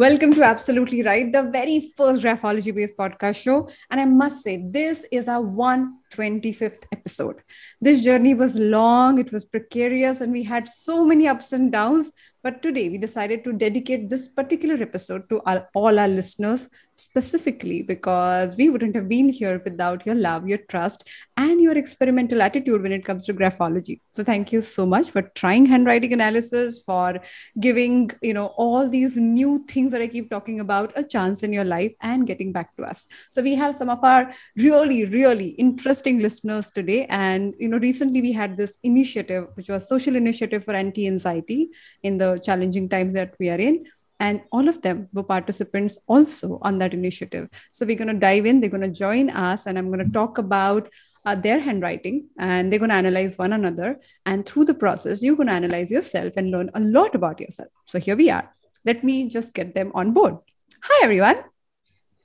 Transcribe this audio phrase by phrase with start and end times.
[0.00, 3.68] Welcome to Absolutely Write, the very first graphology based podcast show.
[3.90, 7.42] And I must say, this is our 125th episode.
[7.82, 12.10] This journey was long, it was precarious, and we had so many ups and downs.
[12.42, 17.82] But today we decided to dedicate this particular episode to our, all our listeners specifically
[17.82, 21.08] because we wouldn't have been here without your love, your trust,
[21.38, 24.00] and your experimental attitude when it comes to graphology.
[24.12, 27.20] So thank you so much for trying handwriting analysis, for
[27.58, 31.54] giving, you know, all these new things that I keep talking about a chance in
[31.54, 33.06] your life and getting back to us.
[33.30, 37.06] So we have some of our really, really interesting listeners today.
[37.06, 41.70] And, you know, recently we had this initiative, which was social initiative for anti-anxiety
[42.02, 43.86] in the challenging times that we are in.
[44.18, 47.48] And all of them were participants also on that initiative.
[47.70, 50.12] So we're going to dive in they're going to join us and i'm going to
[50.12, 50.90] talk about
[51.24, 53.98] uh, their handwriting and they're going to analyze one another.
[54.26, 57.68] And through the process you're going to analyze yourself and learn a lot about yourself.
[57.86, 58.52] So here we are.
[58.84, 60.36] Let me just get them on board.
[60.82, 61.44] Hi everyone.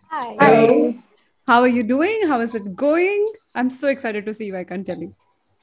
[0.09, 0.97] Hi, hi.
[1.47, 2.27] how are you doing?
[2.27, 3.25] How is it going?
[3.53, 4.57] I'm so excited to see you.
[4.57, 5.15] I can't tell you.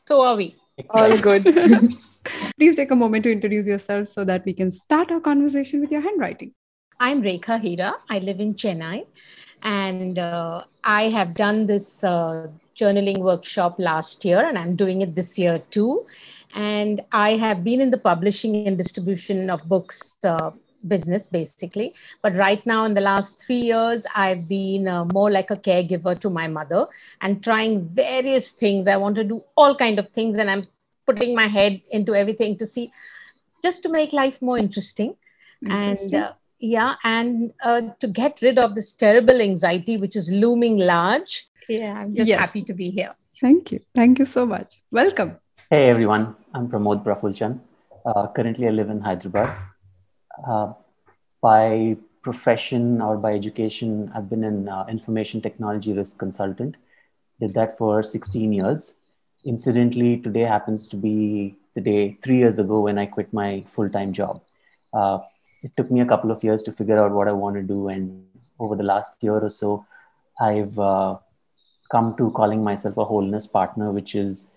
[0.07, 0.57] So are we
[0.91, 1.45] all good.
[2.59, 5.91] Please take a moment to introduce yourself so that we can start our conversation with
[5.91, 6.53] your handwriting.
[7.01, 7.95] I'm Rekha Hira.
[8.09, 9.07] I live in Chennai
[9.63, 15.15] and uh, I have done this uh, journaling workshop last year and I'm doing it
[15.15, 16.07] this year too.
[16.55, 20.51] And I have been in the publishing and distribution of books uh,
[20.89, 21.95] business basically.
[22.23, 26.19] But right now in the last 3 years i've been uh, more like a caregiver
[26.21, 26.87] to my mother
[27.21, 28.89] and trying various things.
[28.89, 30.67] I want to do all kind of things and i'm
[31.07, 32.91] putting my head into everything to see
[33.63, 35.15] just to make life more interesting,
[35.63, 36.15] interesting.
[36.15, 40.79] and uh, yeah and uh, to get rid of this terrible anxiety which is looming
[40.79, 41.47] large.
[41.69, 42.41] Yeah i'm just yes.
[42.41, 43.15] happy to be here.
[43.41, 43.81] Thank you.
[43.95, 44.83] Thank you so much.
[44.91, 45.37] Welcome.
[45.71, 46.37] Hey everyone.
[46.55, 47.61] I'm pramod prafulchan.
[48.05, 49.72] Uh, currently i live in hyderabad
[50.47, 50.73] uh,
[51.41, 56.77] by profession or by education i've been an uh, information technology risk consultant
[57.41, 58.97] did that for 16 years
[59.45, 63.89] incidentally, today happens to be the day three years ago when I quit my full
[63.89, 64.41] time job.
[64.93, 65.19] Uh,
[65.63, 67.89] it took me a couple of years to figure out what I want to do.
[67.89, 68.27] And
[68.59, 69.87] over the last year or so,
[70.41, 71.17] I've uh,
[71.91, 74.49] come to calling myself a wholeness partner, which is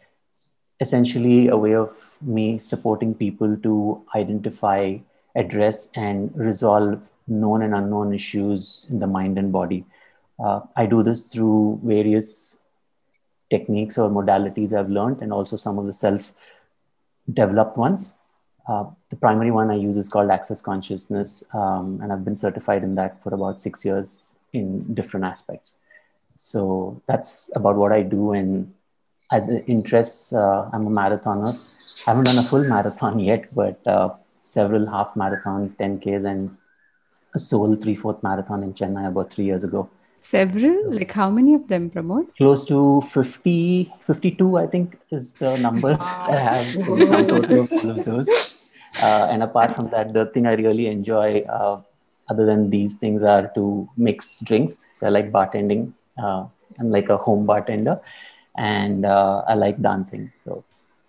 [0.79, 4.97] essentially a way of me supporting people to identify,
[5.35, 9.85] address, and resolve known and unknown issues in the mind and body.
[10.39, 12.63] Uh, I do this through various
[13.49, 16.33] techniques or modalities I've learned, and also some of the self
[17.31, 18.13] developed ones.
[18.67, 22.83] Uh, the primary one I use is called Access Consciousness, um, and I've been certified
[22.83, 25.79] in that for about six years in different aspects.
[26.35, 28.33] So that's about what I do.
[28.33, 28.73] And
[29.31, 31.53] as interests, uh, I'm a marathoner.
[32.05, 34.09] I haven't done a full marathon yet, but uh,
[34.45, 36.55] several half marathons, 10Ks, and
[37.33, 39.89] a sole three fourth marathon in Chennai about three years ago.
[40.19, 40.91] Several?
[40.91, 42.35] Like how many of them, Pramod?
[42.37, 46.67] Close to 50, 52, I think, is the numbers I have.
[46.85, 48.59] some total of all of those.
[49.01, 51.81] Uh, and apart from that, the thing I really enjoy, uh,
[52.29, 54.91] other than these things, are to mix drinks.
[54.93, 55.93] So I like bartending.
[56.17, 56.45] Uh,
[56.79, 57.99] I'm like a home bartender.
[58.57, 60.31] And uh, I like dancing.
[60.43, 60.63] So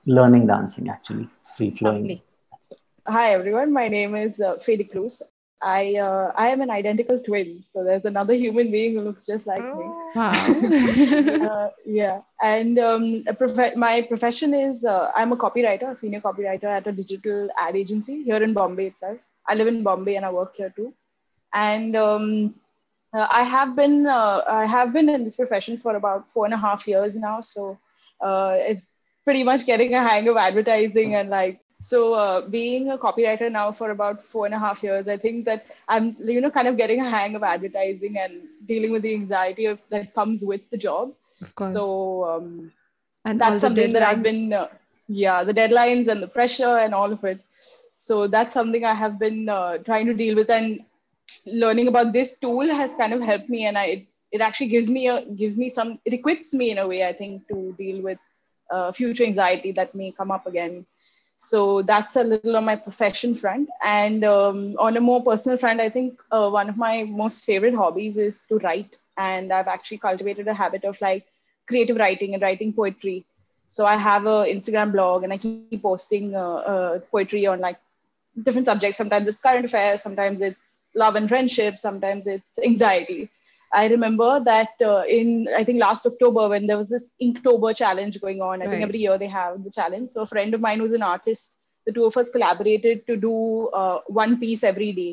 [0.05, 2.21] learning dancing, actually, free flowing.
[3.09, 3.73] Hi, everyone.
[3.73, 5.23] My name is uh, Faye D'Cruz.
[5.63, 9.47] I uh, I am an identical twin, so there's another human being who looks just
[9.47, 9.79] like oh.
[9.79, 9.87] me.
[10.17, 11.51] Wow.
[11.51, 16.65] uh, yeah, and um, prof- my profession is uh, I'm a copywriter, a senior copywriter
[16.65, 19.19] at a digital ad agency here in Bombay itself.
[19.47, 20.93] I live in Bombay and I work here too,
[21.55, 22.55] and um,
[23.15, 26.55] uh, I have been uh, I have been in this profession for about four and
[26.55, 27.41] a half years now.
[27.41, 27.79] So
[28.21, 28.87] uh, it's
[29.25, 33.71] pretty much getting a hang of advertising and like so uh, being a copywriter now
[33.71, 36.77] for about four and a half years, I think that I'm, you know, kind of
[36.77, 40.79] getting a hang of advertising and dealing with the anxiety of, that comes with the
[40.79, 41.13] job.
[41.43, 41.73] Of course.
[41.73, 42.73] So um,
[43.25, 44.69] and that's something that I've been, uh,
[45.07, 47.41] yeah, the deadlines and the pressure and all of it.
[47.93, 50.85] So that's something I have been uh, trying to deal with, and
[51.45, 53.67] learning about this tool has kind of helped me.
[53.67, 56.79] And I, it, it actually gives me a gives me some, it equips me in
[56.79, 58.19] a way, I think, to deal with
[58.71, 60.87] uh, future anxiety that may come up again
[61.39, 63.69] so that's a little on my profession front.
[63.85, 67.75] And um, on a more personal front i think uh, one of my most favorite
[67.75, 68.97] hobbies is to write.
[69.17, 71.25] And i've actually cultivated a habit of like
[71.69, 73.25] creative writing and writing poetry.
[73.67, 77.59] So i have an instagram blog and i keep posting uh, uh, poetry on like
[78.27, 78.85] different subjects.
[78.87, 83.31] Sometimes it's current affairs sometimes it's love and friendship sometimes it's anxiety
[83.77, 88.21] I remember that uh, in I think last October when there was this Inktober challenge
[88.21, 88.63] going on.
[88.63, 88.73] I right.
[88.73, 90.13] think every year they have the challenge.
[90.13, 93.69] So a friend of mine who's an artist, the two of us collaborated to do
[93.69, 95.13] uh, one piece every day.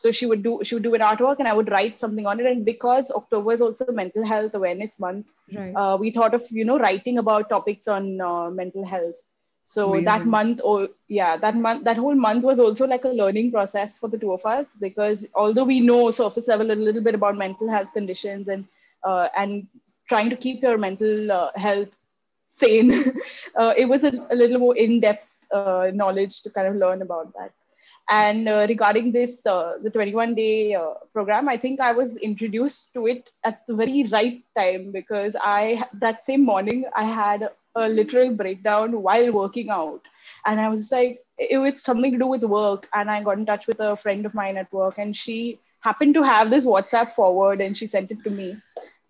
[0.00, 2.40] so she would do she would do an artwork and i would write something on
[2.42, 5.74] it and because october is also mental health awareness month right.
[5.80, 9.18] uh, we thought of you know writing about topics on uh, mental health
[9.64, 13.08] so that month or oh, yeah that month that whole month was also like a
[13.08, 17.02] learning process for the two of us because although we know surface level a little
[17.02, 18.66] bit about mental health conditions and
[19.04, 19.66] uh, and
[20.08, 21.96] trying to keep your mental uh, health
[22.48, 22.92] sane
[23.56, 27.32] uh, it was a, a, little more in-depth uh, knowledge to kind of learn about
[27.34, 27.52] that.
[28.10, 32.92] And uh, regarding this, uh, the 21 day uh, program, I think I was introduced
[32.94, 37.88] to it at the very right time because I, that same morning, I had a
[37.88, 40.02] literal breakdown while working out.
[40.46, 42.88] And I was like, it was something to do with work.
[42.94, 46.14] And I got in touch with a friend of mine at work, and she happened
[46.14, 48.56] to have this WhatsApp forward and she sent it to me.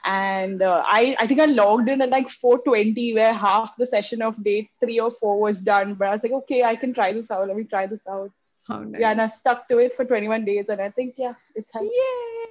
[0.05, 4.21] And uh, I, I think I logged in at like 4:20, where half the session
[4.21, 5.95] of day three or four was done.
[5.95, 7.47] But I was like, okay, I can try this out.
[7.47, 8.33] Let me try this out
[8.67, 9.01] how nice.
[9.01, 11.93] Yeah, and I stuck to it for 21 days, and I think yeah, it's helped.
[11.93, 12.45] Yay!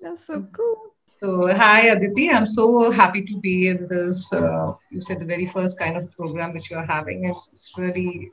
[0.00, 0.94] That's so cool.
[1.20, 4.32] So, hi Aditi, I'm so happy to be in this.
[4.32, 7.24] Uh, you said the very first kind of program which you are having.
[7.24, 8.30] It's, it's really.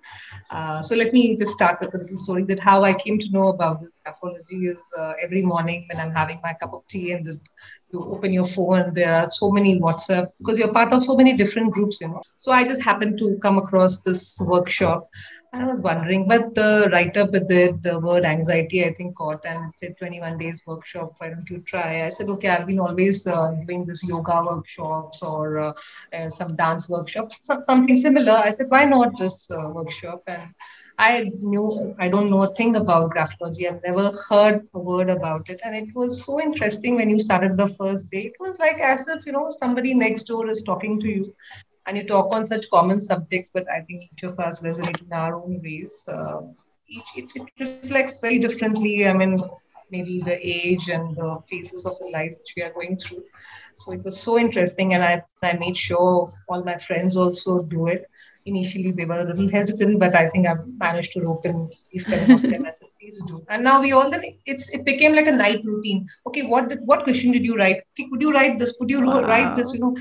[0.52, 3.32] Uh, so, let me just start with a little story that how I came to
[3.32, 7.14] know about this graphology is uh, every morning when I'm having my cup of tea
[7.14, 7.40] and the,
[7.92, 11.34] you open your phone, there are so many WhatsApp because you're part of so many
[11.36, 12.22] different groups, you know.
[12.36, 15.08] So, I just happened to come across this workshop
[15.58, 19.46] I was wondering, but the write up with the, the word anxiety, I think, caught
[19.46, 21.14] and it said 21 days workshop.
[21.18, 22.06] Why don't you try?
[22.06, 25.74] I said, okay, I've been always uh, doing this yoga workshops or uh,
[26.12, 28.34] uh, some dance workshops, something similar.
[28.34, 30.24] I said, why not this uh, workshop?
[30.28, 30.54] And
[30.98, 33.68] I knew, I don't know a thing about graphology.
[33.68, 35.62] I've never heard a word about it.
[35.64, 38.28] And it was so interesting when you started the first day.
[38.28, 41.34] It was like as if, you know, somebody next door is talking to you
[41.88, 45.14] and you talk on such common subjects, but I think each of us resonate in
[45.14, 46.08] our own ways.
[46.12, 46.42] Uh,
[46.88, 49.08] each, it, it, reflects very differently.
[49.08, 49.40] I mean,
[49.92, 53.24] maybe the age and the phases of the life which we are going through.
[53.76, 57.88] So it was so interesting, and I I made sure all my friends also do
[57.88, 58.10] it.
[58.48, 62.06] Initially, they were a little hesitant, but I think I've managed to rope in these
[62.06, 62.66] kind of them.
[62.66, 63.44] I said, please do.
[63.50, 66.08] And now we all then it's it became like a night routine.
[66.28, 67.82] Okay, what did, what question did you write?
[67.92, 68.74] Okay, could you write this?
[68.78, 69.22] Could you wow.
[69.22, 69.74] write this?
[69.74, 69.96] You know,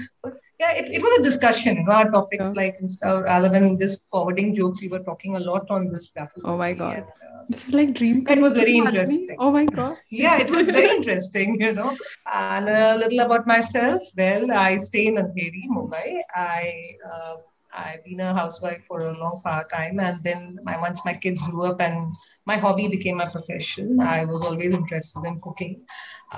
[0.59, 2.63] yeah, it, it was a discussion, you know, our topics yeah.
[2.63, 2.79] like
[3.25, 6.43] rather than just forwarding jokes, we were talking a lot on this platform.
[6.45, 8.27] Oh my god, and, uh, this is like dream.
[8.29, 9.37] It was very interesting.
[9.39, 9.97] Oh my god.
[10.11, 11.97] yeah, it was very interesting, you know.
[12.27, 14.03] And a little about myself.
[14.17, 16.21] Well, I stay in Andheri, Mumbai.
[16.35, 16.73] I
[17.13, 17.37] uh,
[17.75, 19.43] I've been a housewife for a long
[19.73, 22.13] time, and then my, once my kids grew up and
[22.47, 25.83] my hobby became my profession, I was always interested in cooking.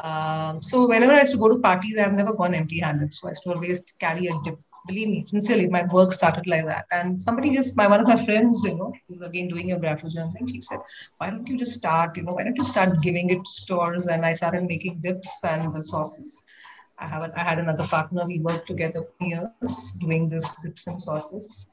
[0.03, 3.13] Um, so whenever I used to go to parties, I've never gone empty-handed.
[3.15, 4.59] So I used to always carry a dip.
[4.87, 6.85] Believe me, sincerely, my work started like that.
[6.93, 10.13] And somebody just, my one of my friends, you know, who's again doing a graphic
[10.15, 10.79] and she said,
[11.19, 12.17] "Why don't you just start?
[12.17, 15.41] You know, why don't you start giving it to stores?" And I started making dips
[15.43, 16.45] and the sauces.
[16.99, 18.27] I have I had another partner.
[18.27, 21.67] We worked together for years doing this dips and sauces.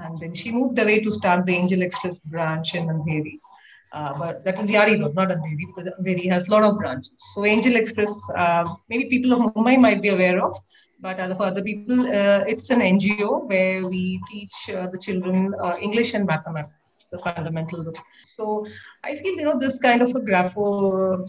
[0.00, 3.40] And then she moved away to start the Angel Express branch in Andheri.
[3.90, 7.14] Uh, but that is Yari Road, not Andheri, because Andheri has a lot of branches.
[7.32, 10.54] So Angel Express, uh, maybe people of Mumbai might be aware of,
[11.00, 15.76] but for other people, uh, it's an NGO where we teach uh, the children uh,
[15.80, 17.92] English and mathematics the fundamental.
[18.22, 18.66] So
[19.04, 20.66] I feel you know this kind of a grapho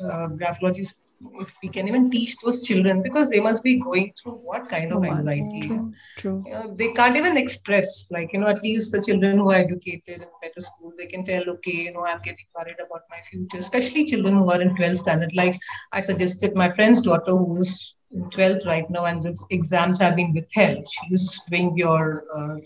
[0.03, 0.93] uh, graphology,
[1.39, 4.91] if we can even teach those children because they must be going through what kind
[4.91, 5.61] of anxiety.
[5.61, 5.93] True.
[6.17, 6.43] True.
[6.45, 9.55] You know, they can't even express like you know at least the children who are
[9.55, 13.21] educated in better schools they can tell okay you know I'm getting worried about my
[13.29, 15.35] future, especially children who are in 12th standard.
[15.35, 15.57] Like
[15.91, 20.33] I suggested my friend's daughter who's in 12th right now and the exams have been
[20.33, 20.87] withheld.
[20.89, 22.57] She's doing your uh,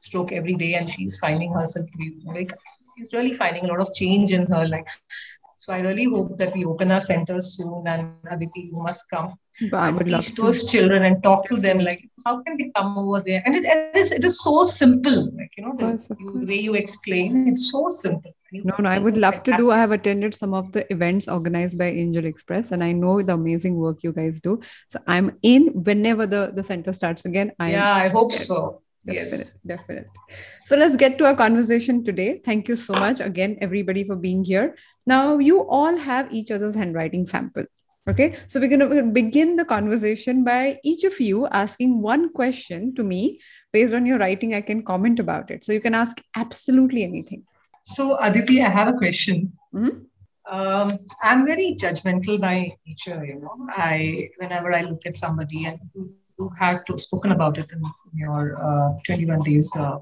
[0.00, 2.52] stroke every day and she's finding herself to be like
[2.96, 4.88] she's really finding a lot of change in her like
[5.60, 9.34] so I really hope that we open our centers soon and Aditi, you must come.
[9.74, 10.78] I would teach those to.
[10.78, 13.42] children and talk to them like how can they come over there?
[13.44, 16.46] And it, it is it is so simple, like you know, the, course, you, the
[16.46, 18.32] way you explain, it's so simple.
[18.52, 19.70] No, no, I would love to do.
[19.70, 23.34] I have attended some of the events organized by Angel Express, and I know the
[23.34, 24.60] amazing work you guys do.
[24.88, 27.52] So I'm in whenever the the center starts again.
[27.58, 28.80] I yeah, I hope eh, so.
[29.06, 29.52] Definite, yes.
[29.66, 30.10] definitely.
[30.64, 32.40] So let's get to our conversation today.
[32.44, 34.76] Thank you so much again, everybody, for being here.
[35.06, 37.64] Now, you all have each other's handwriting sample.
[38.08, 42.94] Okay, so we're going to begin the conversation by each of you asking one question
[42.94, 43.40] to me.
[43.72, 45.64] Based on your writing, I can comment about it.
[45.64, 47.44] So you can ask absolutely anything.
[47.84, 49.52] So, Aditi, I have a question.
[49.74, 49.98] Mm-hmm.
[50.50, 53.24] Um, I'm very judgmental by nature.
[53.24, 55.78] You know, I whenever I look at somebody and
[56.40, 57.82] you had spoken about it in
[58.14, 59.98] your uh, 21 days uh,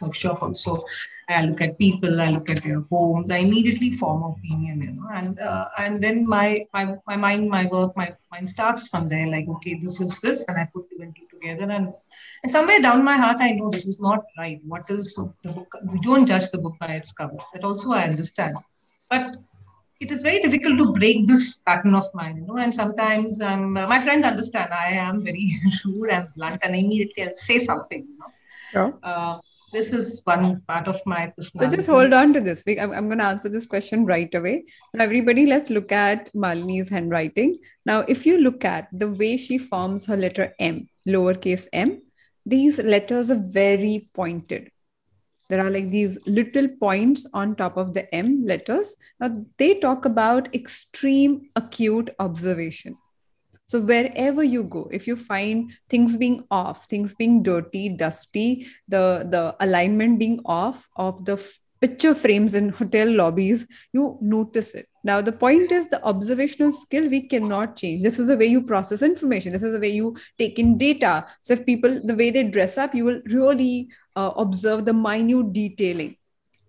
[0.00, 0.84] workshop also.
[1.28, 5.08] I look at people, I look at their homes, I immediately form opinion, you know,
[5.12, 9.26] and uh, and then my, my my mind, my work, my mind starts from there.
[9.26, 11.92] Like, okay, this is this, and I put two and two together, and
[12.42, 14.58] and somewhere down my heart, I know this is not right.
[14.64, 15.74] What is the book?
[15.92, 17.36] We don't judge the book by its cover.
[17.52, 18.56] That also I understand,
[19.10, 19.36] but
[20.00, 22.56] it is very difficult to break this pattern of mine, you know.
[22.56, 27.32] And sometimes um, my friends understand I am very rude and blunt, and immediately I'll
[27.32, 28.26] say something, you know.
[28.70, 28.98] Sure.
[29.02, 29.38] Uh,
[29.72, 31.70] this is one part of my personality.
[31.70, 32.64] So just hold on to this.
[32.66, 34.64] I'm, I'm going to answer this question right away.
[34.94, 37.58] Now, everybody, let's look at Malini's handwriting.
[37.84, 42.02] Now, if you look at the way she forms her letter M, lowercase m,
[42.46, 44.70] these letters are very pointed.
[45.48, 48.94] There are like these little points on top of the M letters.
[49.18, 52.96] Now, they talk about extreme acute observation.
[53.64, 59.26] So wherever you go, if you find things being off, things being dirty, dusty, the,
[59.30, 64.88] the alignment being off of the f- picture frames in hotel lobbies, you notice it.
[65.04, 68.02] Now, the point is the observational skill we cannot change.
[68.02, 69.52] This is the way you process information.
[69.52, 71.26] This is the way you take in data.
[71.42, 75.52] So if people, the way they dress up, you will really uh, observe the minute
[75.52, 76.16] detailing.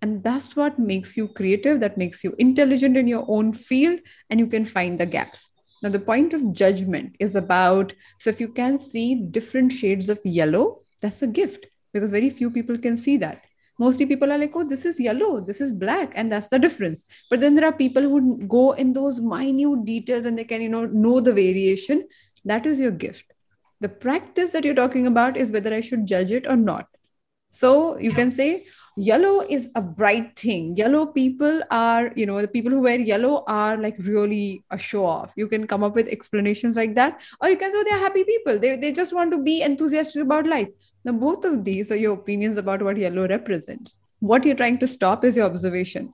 [0.02, 3.98] And that's what makes you creative, that makes you intelligent in your own field,
[4.30, 5.50] and you can find the gaps.
[5.82, 10.20] Now, the point of judgment is about so if you can see different shades of
[10.24, 13.44] yellow, that's a gift because very few people can see that.
[13.78, 17.06] Mostly people are like, oh, this is yellow, this is black, and that's the difference.
[17.30, 20.68] But then there are people who go in those minute details and they can, you
[20.68, 22.06] know, know the variation.
[22.44, 23.32] That is your gift.
[23.80, 26.88] The practice that you're talking about is whether I should judge it or not.
[27.50, 28.66] So you can say,
[28.96, 30.76] yellow is a bright thing.
[30.76, 35.04] Yellow people are you know the people who wear yellow are like really a show
[35.04, 35.32] off.
[35.36, 37.20] You can come up with explanations like that.
[37.40, 38.58] Or you can say they're happy people.
[38.58, 40.68] They, they just want to be enthusiastic about life.
[41.04, 43.96] Now both of these are your opinions about what yellow represents.
[44.20, 46.12] What you're trying to stop is your observation.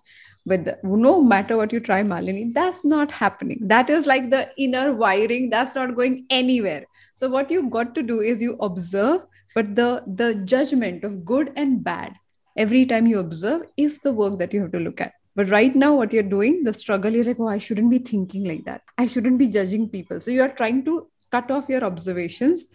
[0.48, 3.58] The, no matter what you try malini that's not happening.
[3.62, 5.50] That is like the inner wiring.
[5.50, 6.84] That's not going anywhere.
[7.14, 9.90] So what you got to do is you observe but the
[10.22, 12.16] the judgment of good and bad
[12.64, 15.14] every time you observe is the work that you have to look at.
[15.34, 18.44] But right now, what you're doing, the struggle is like, oh, I shouldn't be thinking
[18.44, 18.82] like that.
[18.96, 20.20] I shouldn't be judging people.
[20.20, 22.66] So you are trying to cut off your observations.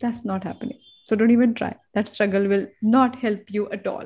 [0.00, 0.78] That's not happening.
[1.06, 1.74] So don't even try.
[1.94, 4.04] That struggle will not help you at all.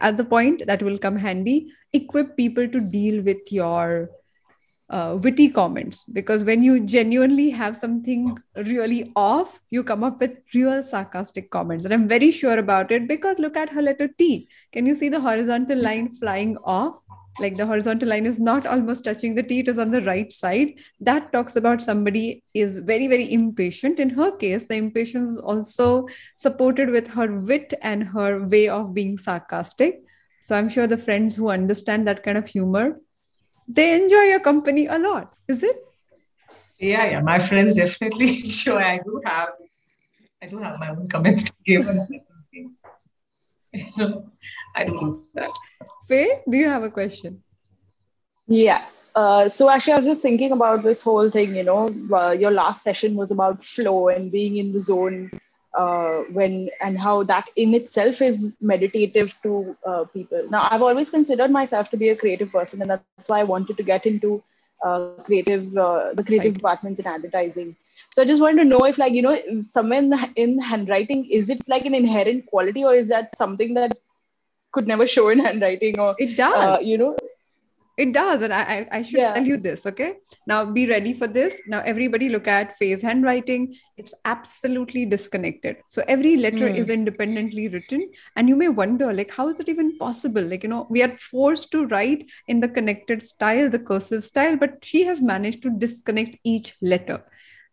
[0.00, 4.10] At the point that will come handy, equip people to deal with your
[4.90, 10.38] uh, witty comments because when you genuinely have something really off, you come up with
[10.54, 11.84] real sarcastic comments.
[11.84, 14.48] And I'm very sure about it because look at her letter T.
[14.72, 17.04] Can you see the horizontal line flying off?
[17.40, 20.32] Like the horizontal line is not almost touching the T, it is on the right
[20.32, 20.80] side.
[21.00, 24.00] That talks about somebody is very, very impatient.
[24.00, 28.92] In her case, the impatience is also supported with her wit and her way of
[28.92, 30.02] being sarcastic.
[30.42, 32.98] So I'm sure the friends who understand that kind of humor
[33.68, 35.84] they enjoy your company a lot, is it?
[36.78, 37.20] Yeah, yeah.
[37.20, 38.78] My friends definitely enjoy.
[38.78, 39.50] I do have,
[40.42, 42.80] I do have my own comments to give on certain things.
[44.74, 45.50] I do that.
[46.08, 47.42] Faye, do you have a question?
[48.46, 48.86] Yeah.
[49.14, 51.54] Uh, so actually, I was just thinking about this whole thing.
[51.54, 55.30] You know, uh, your last session was about flow and being in the zone
[55.74, 60.48] uh, when and how that in itself is meditative to uh, people.
[60.50, 63.76] Now, I've always considered myself to be a creative person, and that's why I wanted
[63.76, 64.42] to get into
[64.84, 66.54] uh, creative, uh, the creative right.
[66.54, 67.76] departments in advertising.
[68.12, 71.50] So I just wanted to know if, like, you know, somewhere in, in handwriting, is
[71.50, 73.98] it like an inherent quality, or is that something that
[74.72, 77.16] could never show in handwriting, or it does, uh, you know?
[77.98, 78.42] It does.
[78.42, 79.32] And I, I should yeah.
[79.32, 79.84] tell you this.
[79.84, 80.14] Okay.
[80.46, 81.62] Now be ready for this.
[81.66, 83.74] Now, everybody look at Faye's handwriting.
[83.96, 85.78] It's absolutely disconnected.
[85.88, 86.76] So every letter mm.
[86.76, 88.08] is independently written.
[88.36, 90.42] And you may wonder, like, how is it even possible?
[90.42, 94.56] Like, you know, we are forced to write in the connected style, the cursive style,
[94.56, 97.24] but she has managed to disconnect each letter.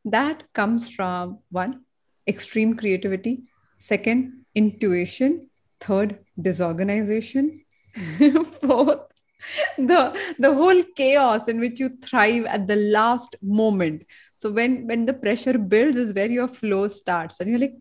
[0.05, 1.81] That comes from one,
[2.27, 3.43] extreme creativity.
[3.77, 5.51] Second, intuition.
[5.79, 7.61] Third, disorganization.
[8.61, 9.01] Fourth,
[9.77, 14.03] the the whole chaos in which you thrive at the last moment.
[14.35, 17.39] So when when the pressure builds is where your flow starts.
[17.39, 17.75] And you're like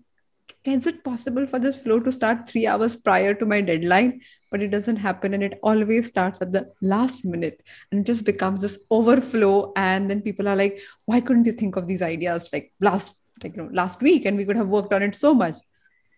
[0.64, 4.23] is it possible for this flow to start three hours prior to my deadline?
[4.50, 7.62] But it doesn't happen and it always starts at the last minute.
[7.90, 11.76] And it just becomes this overflow and then people are like why couldn't you think
[11.76, 14.92] of these ideas like last like you know last week and we could have worked
[14.92, 15.56] on it so much?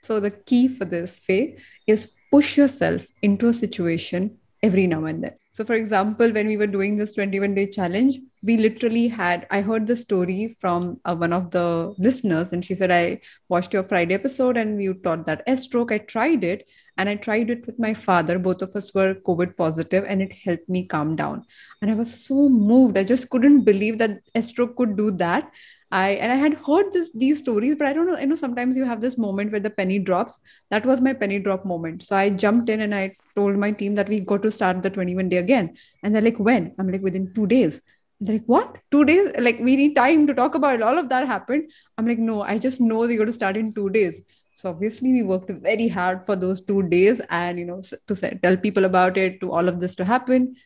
[0.02, 5.24] So the key for this Faye is push yourself into a situation every now and
[5.24, 5.34] then.
[5.52, 9.62] So, for example, when we were doing this 21 day challenge, we literally had, I
[9.62, 13.82] heard the story from uh, one of the listeners, and she said, I watched your
[13.82, 15.92] Friday episode and you taught that S stroke.
[15.92, 16.66] I tried it.
[16.98, 20.32] and i tried it with my father both of us were covid positive and it
[20.44, 21.42] helped me calm down
[21.80, 25.50] and i was so moved i just couldn't believe that S stroke could do that
[25.92, 28.18] I and I had heard this these stories, but I don't know.
[28.18, 30.40] You know, sometimes you have this moment where the penny drops.
[30.70, 32.02] That was my penny drop moment.
[32.02, 34.90] So I jumped in and I told my team that we got to start the
[34.90, 35.76] 21 day again.
[36.02, 36.74] And they're like, when?
[36.78, 37.80] I'm like, within two days.
[38.20, 38.78] They're like, what?
[38.90, 39.30] Two days?
[39.38, 40.82] Like we need time to talk about it.
[40.82, 41.70] All of that happened.
[41.96, 44.20] I'm like, no, I just know we got to start in two days.
[44.54, 48.38] So obviously we worked very hard for those two days and you know to say,
[48.42, 50.56] tell people about it, to all of this to happen.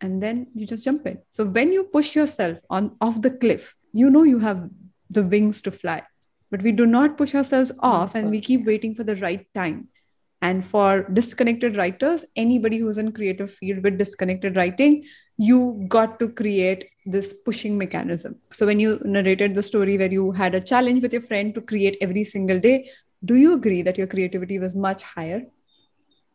[0.00, 1.18] And then you just jump in.
[1.30, 4.68] So when you push yourself on off the cliff, you know you have
[5.10, 6.02] the wings to fly
[6.50, 9.88] but we do not push ourselves off and we keep waiting for the right time
[10.40, 15.04] and for disconnected writers anybody who's in creative field with disconnected writing
[15.36, 20.30] you got to create this pushing mechanism so when you narrated the story where you
[20.32, 22.88] had a challenge with your friend to create every single day
[23.24, 25.42] do you agree that your creativity was much higher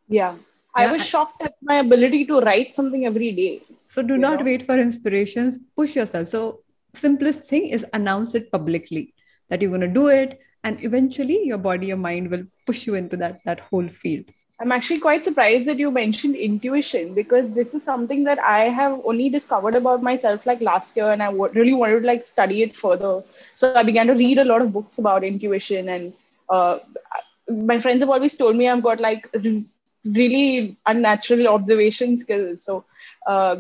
[0.08, 0.36] yeah
[0.76, 3.62] I was shocked at my ability to write something every day.
[3.86, 4.46] So do not know?
[4.46, 5.60] wait for inspirations.
[5.76, 6.30] Push yourself.
[6.30, 6.63] So
[6.94, 9.14] simplest thing is announce it publicly
[9.50, 12.96] that you're going to do it and eventually your body your mind will push you
[12.96, 14.26] into that that whole field.
[14.62, 19.00] I'm actually quite surprised that you mentioned intuition because this is something that i have
[19.04, 22.76] only discovered about myself like last year and I really wanted to like study it
[22.76, 23.24] further.
[23.56, 26.14] So i began to read a lot of books about intuition and
[26.50, 26.80] uh,
[27.50, 29.28] my friends have always told me i've got like
[30.06, 32.64] really unnatural observation skills.
[32.64, 32.86] So
[33.28, 33.58] uh,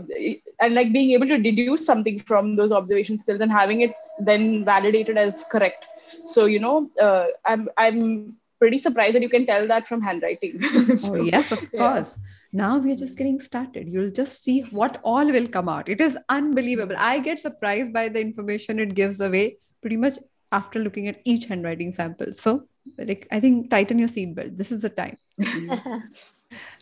[0.63, 3.93] and like being able to deduce something from those observation skills and having it
[4.29, 5.85] then validated as correct.
[6.25, 10.61] So you know uh, i'm i'm pretty surprised that you can tell that from handwriting.
[11.03, 12.15] Oh yes of course.
[12.17, 12.29] Yeah.
[12.59, 13.87] now we're just getting started.
[13.93, 15.89] You'll just see what all will come out.
[15.95, 16.95] It is unbelievable.
[16.97, 20.19] I get surprised by the information it gives away pretty much
[20.51, 22.31] after looking at each handwriting sample.
[22.31, 22.53] So
[22.97, 24.57] like i think tighten your seatbelt.
[24.57, 25.17] This is the time.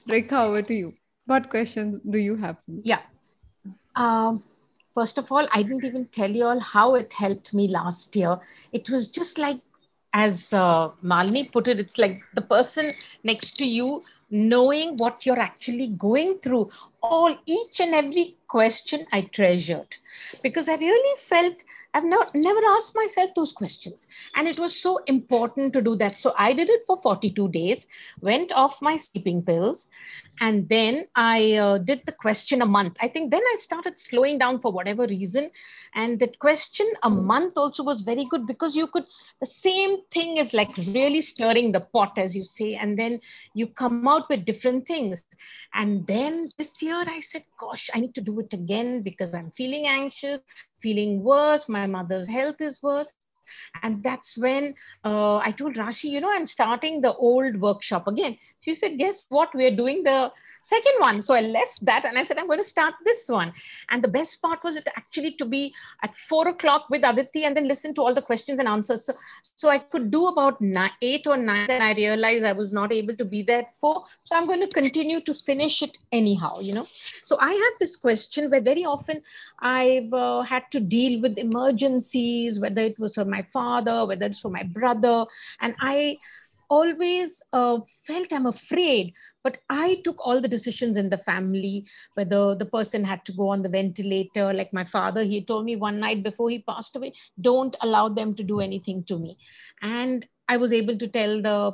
[0.09, 0.93] Rekha, over to you.
[1.25, 2.57] What questions do you have?
[2.67, 3.01] Yeah.
[3.95, 4.43] Um,
[4.93, 8.39] first of all, I didn't even tell you all how it helped me last year.
[8.71, 9.59] It was just like,
[10.13, 15.39] as uh, Malini put it, it's like the person next to you knowing what you're
[15.39, 16.69] actually going through.
[17.01, 19.97] All, each and every question I treasured
[20.43, 24.07] because I really felt I've not, never asked myself those questions.
[24.35, 26.17] And it was so important to do that.
[26.17, 27.85] So I did it for 42 days,
[28.21, 29.87] went off my sleeping pills,
[30.39, 32.97] and then I uh, did the question a month.
[33.01, 35.51] I think then I started slowing down for whatever reason.
[35.93, 39.05] And that question a month also was very good because you could,
[39.41, 43.19] the same thing is like really stirring the pot, as you say, and then
[43.53, 45.23] you come out with different things.
[45.73, 49.51] And then this year I said, gosh, I need to do it again because I'm
[49.51, 50.41] feeling anxious
[50.81, 51.69] feeling worse.
[51.69, 53.13] My mother's health is worse.
[53.83, 58.37] And that's when uh, I told Rashi, you know, I'm starting the old workshop again.
[58.61, 59.49] She said, Guess what?
[59.53, 61.21] We're doing the second one.
[61.21, 63.51] So I left that and I said, I'm going to start this one.
[63.89, 67.55] And the best part was it actually to be at four o'clock with Aditi and
[67.55, 69.05] then listen to all the questions and answers.
[69.05, 69.13] So,
[69.55, 71.69] so I could do about nine, eight or nine.
[71.69, 74.03] And I realized I was not able to be there at four.
[74.23, 76.87] So I'm going to continue to finish it anyhow, you know.
[77.23, 79.21] So I have this question where very often
[79.59, 84.39] I've uh, had to deal with emergencies, whether it was for my father, whether it's
[84.39, 85.25] for my brother.
[85.59, 86.17] And I
[86.69, 92.55] always uh, felt I'm afraid, but I took all the decisions in the family, whether
[92.55, 95.99] the person had to go on the ventilator, like my father, he told me one
[95.99, 99.37] night before he passed away, don't allow them to do anything to me.
[99.81, 101.73] And I was able to tell the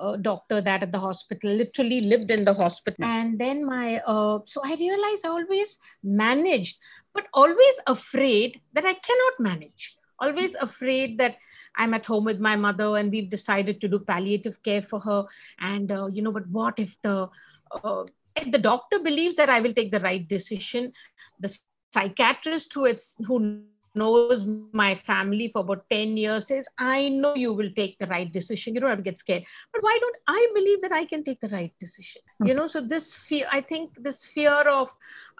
[0.00, 4.38] uh, doctor that at the hospital literally lived in the hospital and then my uh,
[4.44, 6.78] so i realized i always managed
[7.14, 11.36] but always afraid that i cannot manage always afraid that
[11.76, 15.24] I'm at home with my mother and we've decided to do palliative care for her.
[15.60, 17.28] And, uh, you know, but what if the,
[17.72, 18.04] uh,
[18.36, 20.92] if the doctor believes that I will take the right decision,
[21.40, 21.56] the
[21.92, 23.62] psychiatrist who it's, who
[23.94, 28.30] knows my family for about 10 years says, I know you will take the right
[28.32, 28.74] decision.
[28.74, 29.44] You don't have to get scared.
[29.72, 32.22] But why don't I believe that I can take the right decision?
[32.40, 32.58] You hmm.
[32.58, 34.90] know, so this fear, I think this fear of,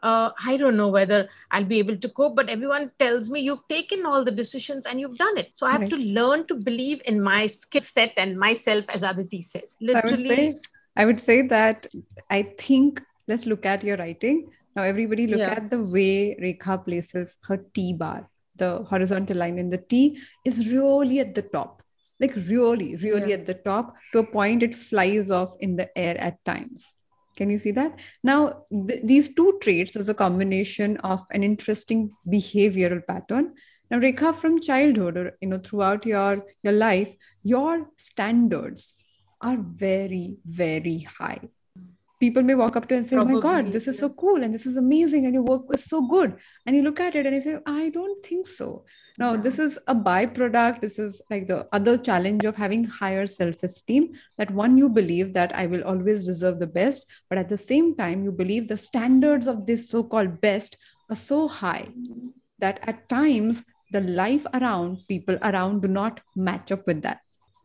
[0.02, 3.66] uh, I don't know whether I'll be able to cope, but everyone tells me you've
[3.68, 5.50] taken all the decisions and you've done it.
[5.54, 5.90] So I have right.
[5.90, 9.76] to learn to believe in my skill set and myself, as Aditi says.
[9.80, 10.18] Literally.
[10.18, 10.60] So I, would say,
[10.96, 11.86] I would say that
[12.30, 14.50] I think, let's look at your writing.
[14.76, 15.52] Now, everybody look yeah.
[15.52, 20.72] at the way Rekha places her T bar the horizontal line in the T is
[20.72, 21.82] really at the top,
[22.20, 23.36] like really, really yeah.
[23.36, 26.94] at the top to a point it flies off in the air at times.
[27.36, 27.98] Can you see that?
[28.22, 33.54] Now, th- these two traits is a combination of an interesting behavioral pattern.
[33.90, 38.94] Now, Rekha, from childhood or you know throughout your your life, your standards
[39.40, 41.40] are very, very high.
[42.24, 44.42] People may walk up to and say, Probably, Oh my God, this is so cool
[44.42, 46.36] and this is amazing and your work is so good.
[46.64, 48.84] And you look at it and you say, I don't think so.
[49.18, 49.42] Now, yeah.
[49.42, 50.80] this is a byproduct.
[50.80, 55.34] This is like the other challenge of having higher self esteem that one, you believe
[55.34, 58.76] that I will always deserve the best, but at the same time, you believe the
[58.76, 60.78] standards of this so called best
[61.10, 61.88] are so high
[62.58, 67.20] that at times the life around people around do not match up with that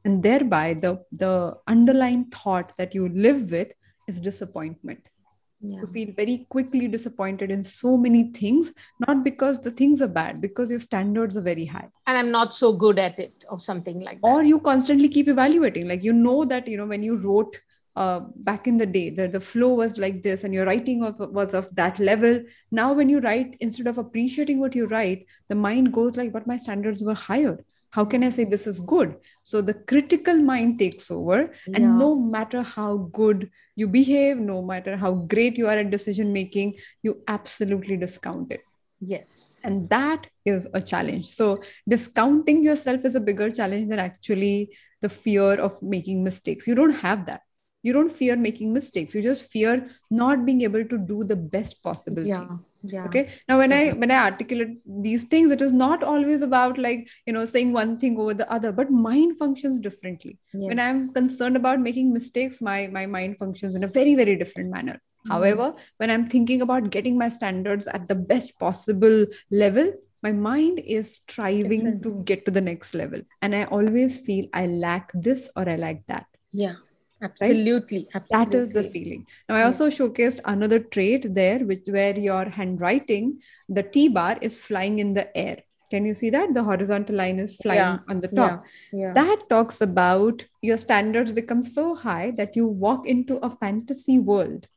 [0.05, 0.91] and thereby the
[1.23, 1.33] the
[1.67, 3.73] underlying thought that you live with
[4.09, 5.15] is disappointment.
[5.61, 5.81] Yeah.
[5.81, 8.71] you feel very quickly disappointed in so many things
[9.05, 11.89] not because the things are bad because your standards are very high.
[12.07, 14.27] And i'm not so good at it or something like that.
[14.27, 15.89] Or you constantly keep evaluating.
[15.89, 17.59] Like you know that you know when you wrote
[17.95, 21.19] uh, back in the day the, the flow was like this and your writing of,
[21.41, 22.39] was of that level.
[22.71, 26.47] Now when you write instead of appreciating what you write the mind goes like but
[26.47, 27.57] my standards were higher
[27.91, 29.15] how can i say this is good?
[29.43, 31.97] So the critical mind takes over and yeah.
[31.97, 36.75] no matter how good you behave no matter how great you are at decision making
[37.01, 38.61] you absolutely discount it.
[39.01, 39.61] Yes.
[39.63, 41.27] And that is a challenge.
[41.27, 46.67] So discounting yourself is a bigger challenge than actually the fear of making mistakes.
[46.67, 47.41] You don't have that.
[47.81, 49.15] You don't fear making mistakes.
[49.15, 52.39] You just fear not being able to do the best possible yeah.
[52.39, 53.05] thing yeah.
[53.05, 53.29] Okay?
[53.47, 57.33] Now when i when i articulate these things it is not always about like you
[57.33, 60.37] know saying one thing over the other but mind functions differently.
[60.53, 60.67] Yes.
[60.69, 64.69] when i'm concerned about making mistakes my my mind functions in a very very different
[64.69, 64.93] manner.
[64.93, 65.31] Mm-hmm.
[65.31, 69.91] however when i'm thinking about getting my standards at the best possible level
[70.23, 73.21] my mind is striving to get to the next level.
[73.41, 76.25] And i always feel i lack this or i lack that.
[76.51, 76.75] Yeah
[77.21, 78.15] Absolutely, right?
[78.15, 78.27] absolutely.
[78.31, 79.25] That is the feeling.
[79.47, 84.57] Now, I also showcased another trait there, which where your handwriting, the T bar is
[84.57, 85.57] flying in the air.
[85.89, 86.53] Can you see that?
[86.53, 87.97] The horizontal line is flying yeah.
[88.07, 88.63] on the top.
[88.93, 88.99] Yeah.
[88.99, 89.13] Yeah.
[89.13, 94.67] That talks about your standards become so high that you walk into a fantasy world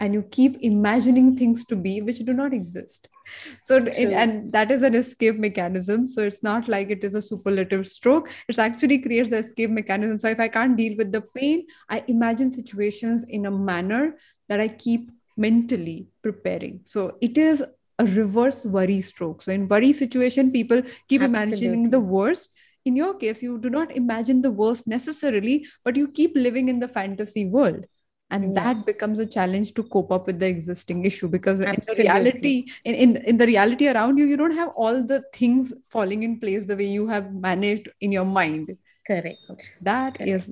[0.00, 3.08] and you keep imagining things to be which do not exist.
[3.62, 6.08] So it, and that is an escape mechanism.
[6.08, 8.28] So it's not like it is a superlative stroke.
[8.48, 10.18] It actually creates the escape mechanism.
[10.18, 14.16] So if i can't deal with the pain i imagine situations in a manner
[14.48, 16.80] that i keep mentally preparing.
[16.84, 17.62] So it is
[17.98, 19.42] a reverse worry stroke.
[19.42, 21.24] So in worry situation people keep Absolutely.
[21.24, 22.50] imagining the worst.
[22.86, 26.80] In your case you do not imagine the worst necessarily but you keep living in
[26.80, 27.84] the fantasy world
[28.30, 28.60] and yeah.
[28.60, 31.90] that becomes a challenge to cope up with the existing issue because Absolutely.
[31.90, 35.22] in the reality in, in, in the reality around you you don't have all the
[35.32, 39.38] things falling in place the way you have managed in your mind correct
[39.82, 40.30] That correct.
[40.30, 40.50] is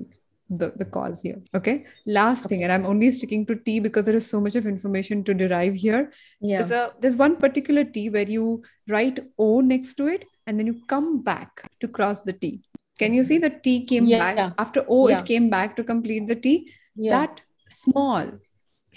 [0.49, 2.55] the, the cause here okay last okay.
[2.55, 5.33] thing and i'm only sticking to t because there is so much of information to
[5.33, 6.11] derive here
[6.41, 10.59] yeah there's a there's one particular t where you write o next to it and
[10.59, 12.61] then you come back to cross the t
[12.97, 14.17] can you see the t came yeah.
[14.17, 15.19] back after o yeah.
[15.19, 17.11] it came back to complete the t yeah.
[17.11, 18.31] that small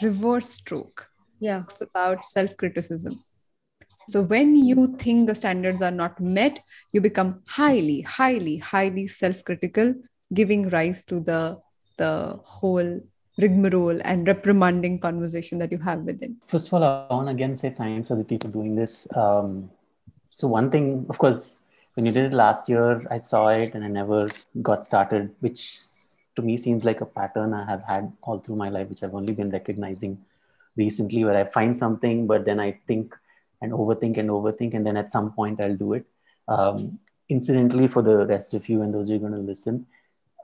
[0.01, 1.09] reverse stroke
[1.39, 1.59] yeah.
[1.59, 3.23] talks about self criticism.
[4.09, 6.61] So when you think the standards are not met,
[6.93, 9.95] you become highly, highly, highly self critical,
[10.35, 11.61] giving rise to the,
[11.99, 13.01] the whole
[13.39, 16.37] rigmarole and reprimanding conversation that you have within.
[16.47, 19.07] First of all, I want to again say thanks, Aditi, for doing this.
[19.15, 19.71] Um,
[20.31, 21.59] so, one thing, of course,
[21.95, 24.31] when you did it last year, I saw it and I never
[24.63, 25.79] got started, which
[26.37, 29.15] to me seems like a pattern I have had all through my life, which I've
[29.15, 30.19] only been recognizing
[30.77, 33.15] recently, where I find something, but then I think
[33.61, 36.05] and overthink and overthink, and then at some point I'll do it.
[36.49, 39.87] Um, incidentally, for the rest of you and those who are going to listen,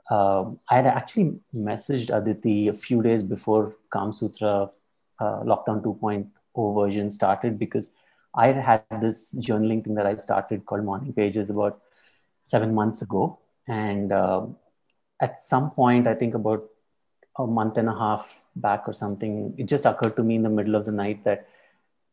[0.09, 4.71] um, I had actually messaged Aditi a few days before Calmsutra
[5.19, 6.27] uh, Lockdown 2.0
[6.75, 7.91] version started because
[8.33, 11.81] I had this journaling thing that I started called Morning Pages about
[12.43, 13.39] seven months ago.
[13.67, 14.47] And uh,
[15.19, 16.65] at some point, I think about
[17.37, 20.49] a month and a half back or something, it just occurred to me in the
[20.49, 21.47] middle of the night that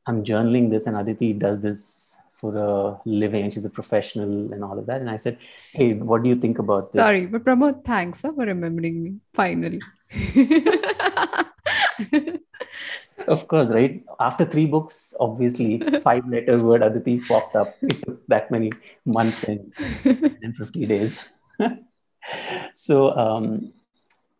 [0.06, 4.62] I'm journaling this and Aditi does this for a living and she's a professional and
[4.62, 5.00] all of that.
[5.00, 5.38] And I said,
[5.72, 7.00] Hey, what do you think about this?
[7.00, 9.80] Sorry, but Pramod, thanks for remembering me finally.
[13.26, 14.04] of course, right?
[14.20, 17.74] After three books, obviously, five letter word Aditi popped up.
[17.82, 18.70] It took that many
[19.04, 19.72] months and,
[20.04, 21.18] and 50 days
[22.74, 23.72] so um,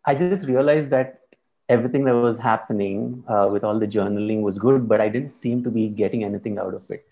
[0.05, 1.21] I just realized that
[1.69, 5.63] everything that was happening uh, with all the journaling was good, but I didn't seem
[5.63, 7.05] to be getting anything out of it.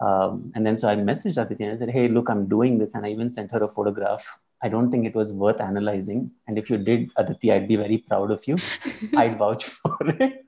[0.00, 2.94] Um, and then so I messaged Aditi and I said, Hey, look, I'm doing this.
[2.94, 4.38] And I even sent her a photograph.
[4.62, 6.30] I don't think it was worth analyzing.
[6.48, 8.56] And if you did, Aditi, I'd be very proud of you.
[9.16, 10.46] I'd vouch for it.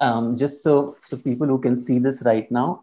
[0.00, 2.80] Um, just so, so people who can see this right now,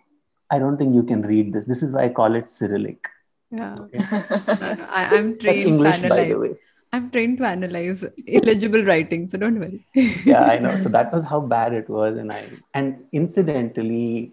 [0.49, 1.65] I don't think you can read this.
[1.65, 3.07] This is why I call it Cyrillic.
[3.53, 3.75] Yeah.
[3.79, 3.99] Okay.
[4.01, 6.55] I, am trained English, by the way.
[6.91, 9.85] I'm trained to analyze illegible writing, so don't worry.
[10.25, 10.75] yeah, I know.
[10.77, 14.31] So that was how bad it was, and I and incidentally,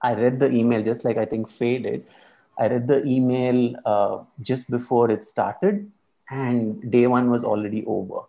[0.00, 2.06] I read the email just like I think faded.
[2.58, 5.90] I read the email uh, just before it started,
[6.30, 8.20] and day one was already over.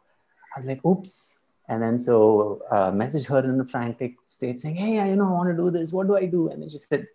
[0.55, 4.75] I was like, "Oops!" And then so uh, message her in a frantic state saying,
[4.75, 5.93] "Hey, I you know I want to do this.
[5.93, 7.07] What do I do?" And then she said,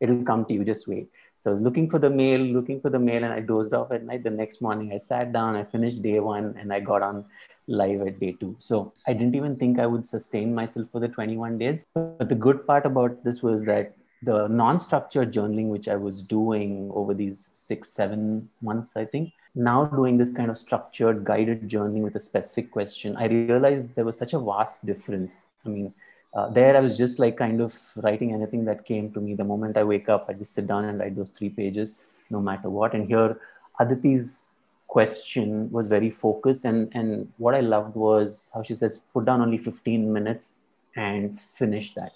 [0.00, 0.64] "It'll come to you.
[0.64, 3.40] Just wait." So I was looking for the mail, looking for the mail, and I
[3.40, 4.24] dozed off at night.
[4.24, 7.24] The next morning, I sat down, I finished day one, and I got on
[7.66, 8.54] live at day two.
[8.58, 11.84] So I didn't even think I would sustain myself for the 21 days.
[11.94, 16.90] But the good part about this was that the non-structured journaling, which I was doing
[16.94, 22.02] over these six, seven months, I think, now doing this kind of structured guided journaling
[22.02, 25.46] with a specific question, I realized there was such a vast difference.
[25.64, 25.94] I mean,
[26.36, 29.34] uh, there I was just like kind of writing anything that came to me.
[29.34, 32.42] The moment I wake up, I just sit down and write those three pages, no
[32.42, 32.92] matter what.
[32.92, 33.40] And here,
[33.80, 36.66] Aditi's question was very focused.
[36.66, 40.58] And, and what I loved was how she says, put down only 15 minutes
[40.94, 42.12] and finish that.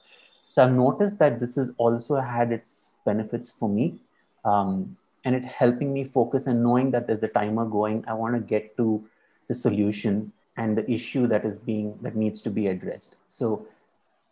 [0.49, 4.01] So I've noticed that this has also had its benefits for me.
[4.45, 8.05] Um, and it helping me focus and knowing that there's a timer going.
[8.07, 9.03] I want to get to
[9.49, 13.17] the solution and the issue that is being that needs to be addressed.
[13.27, 13.67] So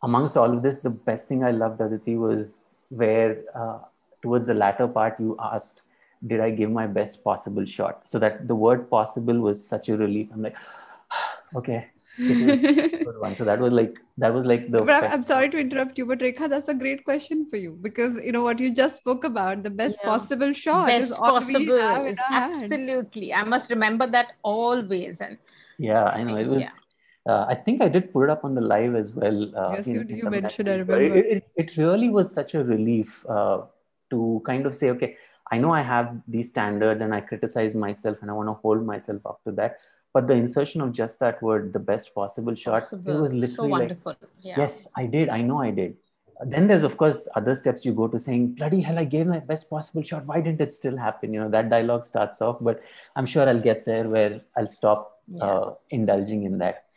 [0.02, 3.78] amongst all of this, the best thing I loved, Aditi, was where uh,
[4.22, 5.82] towards the latter part you asked,
[6.26, 8.08] did I give my best possible shot?
[8.08, 10.28] So that the word possible was such a relief.
[10.32, 10.56] I'm like,
[11.54, 11.88] okay.
[12.18, 13.32] good one.
[13.36, 14.82] So that was like that was like the.
[14.82, 18.16] But I'm sorry to interrupt you, but Rekha, that's a great question for you because
[18.16, 20.08] you know what you just spoke about the best yeah.
[20.08, 23.32] possible shot best is possible is absolutely.
[23.32, 25.38] I must remember that always and.
[25.78, 26.62] Yeah, I know it was.
[26.62, 26.70] Yeah
[27.28, 29.54] uh, I think I did put it up on the live as well.
[29.54, 31.00] Uh, yes, you, you mentioned, I remember.
[31.00, 33.62] It, it, it, really was such a relief uh,
[34.10, 35.16] to kind of say, okay,
[35.50, 38.84] I know I have these standards and I criticize myself and I want to hold
[38.84, 39.78] myself up to that.
[40.14, 43.14] But the insertion of just that word, the best possible shot, possible.
[43.14, 44.16] it was literally so wonderful.
[44.20, 44.54] Like, yeah.
[44.56, 45.28] yes, I did.
[45.28, 45.96] I know I did.
[46.46, 49.40] Then there's of course other steps you go to saying, bloody hell, I gave my
[49.40, 50.24] best possible shot.
[50.24, 51.32] Why didn't it still happen?
[51.32, 52.82] You know, that dialogue starts off, but
[53.16, 55.44] I'm sure I'll get there where I'll stop yeah.
[55.44, 56.87] uh, indulging in that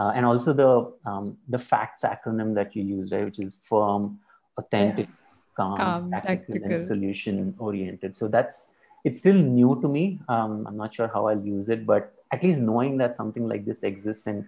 [0.00, 0.70] uh, and also the
[1.08, 4.18] um, the facts acronym that you use right which is firm
[4.56, 5.56] authentic yeah.
[5.56, 10.20] calm, calm tactical, tactical, and solution oriented so that's it's still new to me.
[10.28, 13.64] Um, i'm not sure how i'll use it but at least knowing that something like
[13.64, 14.44] this exists and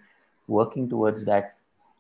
[0.47, 1.57] working towards that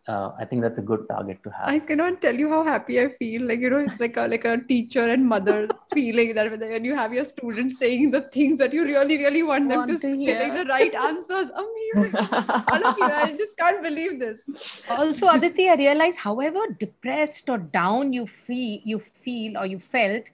[0.08, 1.68] uh, I think that's a good target to have.
[1.68, 3.46] I cannot tell you how happy I feel.
[3.46, 6.96] Like you know, it's like a like a teacher and mother feeling that when you
[6.96, 10.14] have your students saying the things that you really really want them to, to say,
[10.40, 11.50] like the right answers.
[11.50, 13.04] Amazing, all of you.
[13.04, 14.44] I just can't believe this.
[14.88, 20.24] Also, Aditi, I realize, however depressed or down you feel, you feel or you felt,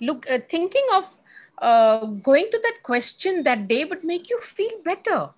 [0.00, 1.08] look, uh, thinking of
[1.58, 5.30] uh, going to that question that day would make you feel better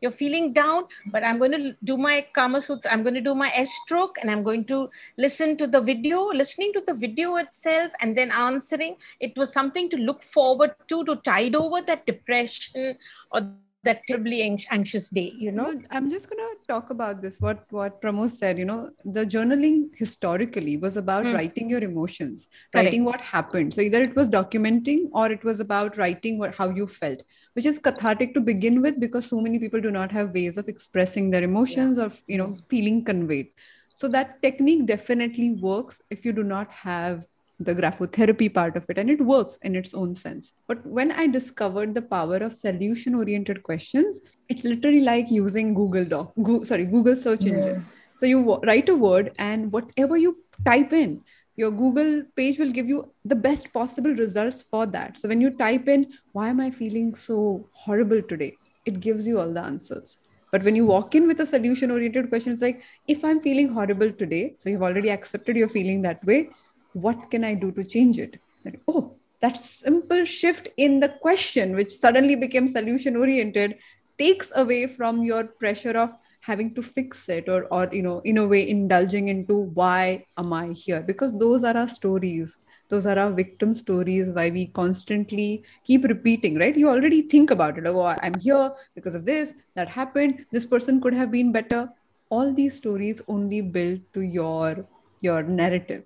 [0.00, 3.50] you're feeling down, but I'm going to do my Calmsutra, I'm going to do my
[3.54, 7.92] S stroke and I'm going to listen to the video, listening to the video itself
[8.00, 8.96] and then answering.
[9.20, 12.98] It was something to look forward to, to tide over that depression
[13.32, 13.40] or
[13.88, 14.38] that terribly
[14.76, 18.30] anxious day you know so i'm just going to talk about this what what pramod
[18.36, 18.78] said you know
[19.18, 21.34] the journaling historically was about mm.
[21.34, 22.74] writing your emotions Correct.
[22.74, 26.68] writing what happened so either it was documenting or it was about writing what how
[26.80, 27.22] you felt
[27.54, 30.68] which is cathartic to begin with because so many people do not have ways of
[30.68, 32.04] expressing their emotions yeah.
[32.04, 33.48] or you know feeling conveyed
[33.94, 37.26] so that technique definitely works if you do not have
[37.58, 40.52] the graphotherapy part of it and it works in its own sense.
[40.66, 46.04] But when i discovered the power of solution oriented questions it's literally like using google
[46.04, 47.84] doc Go, sorry google search engine.
[48.18, 51.22] So you write a word and whatever you type in
[51.56, 55.18] your google page will give you the best possible results for that.
[55.18, 58.54] So when you type in why am i feeling so horrible today?
[58.86, 60.16] it gives you all the answers.
[60.52, 63.68] But when you walk in with a solution oriented question it's like if i'm feeling
[63.68, 66.48] horrible today so you've already accepted you're feeling that way
[66.96, 68.40] what can I do to change it?
[68.88, 73.78] oh, that simple shift in the question, which suddenly became solution oriented,
[74.18, 78.38] takes away from your pressure of having to fix it or, or you know, in
[78.38, 81.02] a way, indulging into why am I here?
[81.02, 82.56] Because those are our stories.
[82.88, 86.76] Those are our victim stories, why we constantly keep repeating, right?
[86.76, 87.86] You already think about it.
[87.86, 91.90] Oh, I'm here because of this, that happened, this person could have been better.
[92.30, 94.86] All these stories only build to your
[95.20, 96.04] your narrative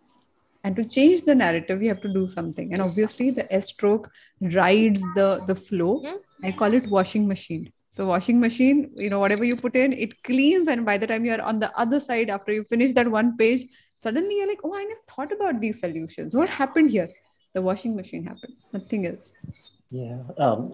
[0.64, 2.72] and to change the narrative you have to do something.
[2.72, 6.00] And obviously the s stroke rides the the flow.
[6.00, 6.46] Mm-hmm.
[6.46, 7.72] i call it washing machine.
[7.88, 10.68] So washing machine you know whatever you put in it cleans.
[10.68, 13.66] And by the time you're on the other side after you finish that one page
[13.96, 16.36] suddenly you're like oh i never thought about these solutions.
[16.36, 17.08] What happened here?
[17.52, 18.54] The washing machine happened.
[18.72, 19.32] Nothing else.
[19.90, 20.72] Yeah um,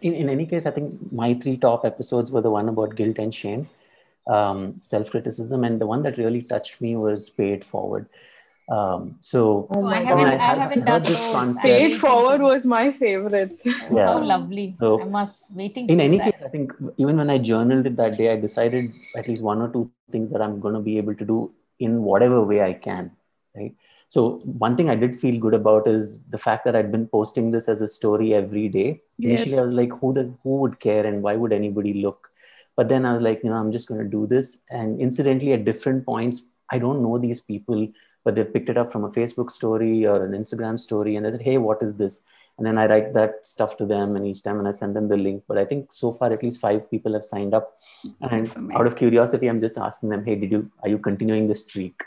[0.00, 3.18] in, in any case, I think my three top episodes were the one about guilt
[3.18, 3.68] and shame,
[4.26, 8.08] um, self criticism, and the one that really touched me was Pay It Forward.
[8.68, 11.62] Um, so oh, I, haven't, I, I, I haven't done this concept.
[11.62, 13.60] Pay It Forward was my favorite.
[13.64, 14.14] Yeah.
[14.14, 14.74] Oh, lovely.
[14.78, 15.88] So I must waiting.
[15.88, 16.32] In any that.
[16.32, 19.62] case, I think even when I journaled it that day, I decided at least one
[19.62, 22.72] or two things that I'm going to be able to do in whatever way I
[22.72, 23.12] can.
[23.54, 23.74] Right.
[24.08, 27.50] So one thing I did feel good about is the fact that I'd been posting
[27.50, 29.00] this as a story every day.
[29.18, 29.42] Yes.
[29.42, 32.30] Initially, I was like, who the who would care and why would anybody look?
[32.76, 34.62] But then I was like, you know, I'm just going to do this.
[34.70, 37.88] And incidentally, at different points, I don't know these people,
[38.26, 41.30] but they've picked it up from a Facebook story or an Instagram story, and they
[41.30, 42.22] said, hey, what is this?
[42.58, 45.06] And then I write that stuff to them, and each time and I send them
[45.08, 45.44] the link.
[45.46, 47.68] But I think so far at least five people have signed up,
[48.20, 51.54] and out of curiosity, I'm just asking them, hey, did you are you continuing the
[51.54, 52.02] streak?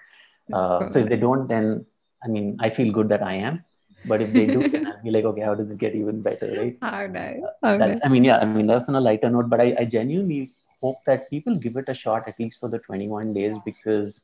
[0.51, 1.86] Uh, so if they don't, then
[2.21, 3.63] I mean, I feel good that I am.
[4.05, 6.51] But if they do, then I'll be like, okay, how does it get even better,
[6.60, 6.77] right?
[6.82, 7.41] How nice.
[7.63, 9.86] How that's, I mean, yeah, I mean, that's on a lighter note, but I, I
[9.86, 10.51] genuinely
[10.82, 14.21] hope that people give it a shot at least for the 21 days because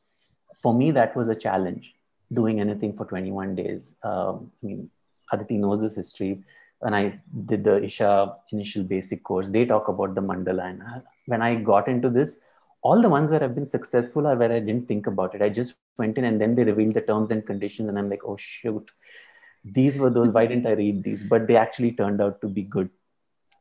[0.61, 1.95] for me, that was a challenge
[2.33, 3.93] doing anything for 21 days.
[4.03, 4.89] Um, I mean,
[5.31, 6.43] Aditi knows this history.
[6.79, 10.69] When I did the Isha initial basic course, they talk about the mandala.
[10.69, 10.81] And
[11.25, 12.39] when I got into this,
[12.81, 15.41] all the ones where I've been successful are where I didn't think about it.
[15.41, 18.23] I just went in and then they revealed the terms and conditions, and I'm like,
[18.25, 18.91] oh shoot,
[19.63, 20.29] these were those.
[20.29, 21.23] Why didn't I read these?
[21.23, 22.89] But they actually turned out to be good.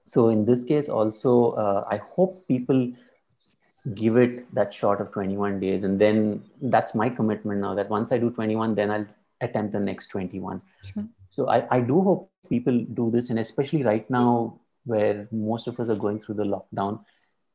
[0.04, 2.92] So in this case, also, uh, I hope people
[3.94, 7.74] give it that shot of 21 days, and then that's my commitment now.
[7.74, 9.06] That once I do 21, then I'll
[9.40, 10.62] attempt the next 21.
[10.84, 11.04] Sure.
[11.28, 15.80] So I, I do hope people do this, and especially right now where most of
[15.80, 17.00] us are going through the lockdown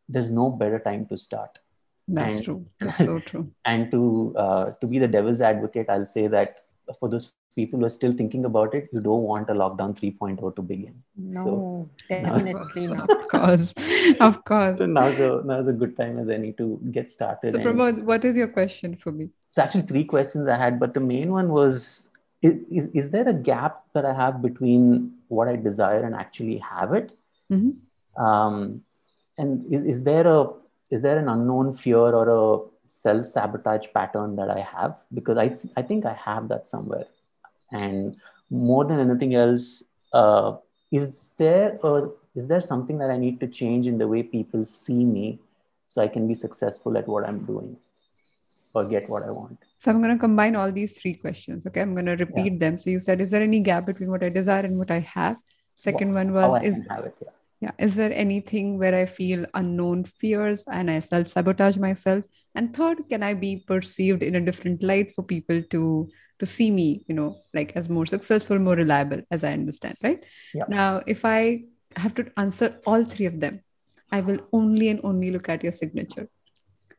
[0.09, 1.59] there's no better time to start
[2.07, 6.05] that's and, true that's so true and to uh, to be the devil's advocate i'll
[6.05, 6.65] say that
[6.99, 10.55] for those people who are still thinking about it you don't want a lockdown 3.0
[10.55, 11.03] to begin.
[11.15, 13.09] No so definitely now, not.
[13.09, 13.73] Of course
[14.19, 14.79] of course.
[14.79, 18.25] So now's a, now's a good time as any to get started so pramod what
[18.25, 19.29] is your question for me?
[19.49, 22.09] It's actually three questions i had but the main one was
[22.41, 26.93] is, is there a gap that i have between what i desire and actually have
[26.93, 27.11] it?
[27.51, 28.23] Mm-hmm.
[28.23, 28.83] um,
[29.39, 30.49] and is, is there a
[30.91, 34.95] is there an unknown fear or a self sabotage pattern that I have?
[35.13, 37.05] Because I, I think I have that somewhere.
[37.71, 38.17] And
[38.49, 40.57] more than anything else, uh,
[40.91, 44.65] is there a, is there something that I need to change in the way people
[44.65, 45.39] see me
[45.87, 47.77] so I can be successful at what I'm doing
[48.73, 49.59] or get what I want?
[49.77, 51.67] So I'm going to combine all these three questions.
[51.67, 51.81] Okay.
[51.81, 52.59] I'm going to repeat yeah.
[52.59, 52.77] them.
[52.79, 55.37] So you said, is there any gap between what I desire and what I have?
[55.75, 57.29] Second one was, is, it, yeah
[57.61, 62.23] yeah is there anything where i feel unknown fears and i self sabotage myself?
[62.55, 66.71] And third can i be perceived in a different light for people to to see
[66.71, 70.23] me you know like as more successful more reliable as i understand right?
[70.53, 70.63] Yeah.
[70.67, 71.63] now if i
[71.95, 73.61] have to answer all three of them
[74.11, 76.27] i will only and only look at your signature.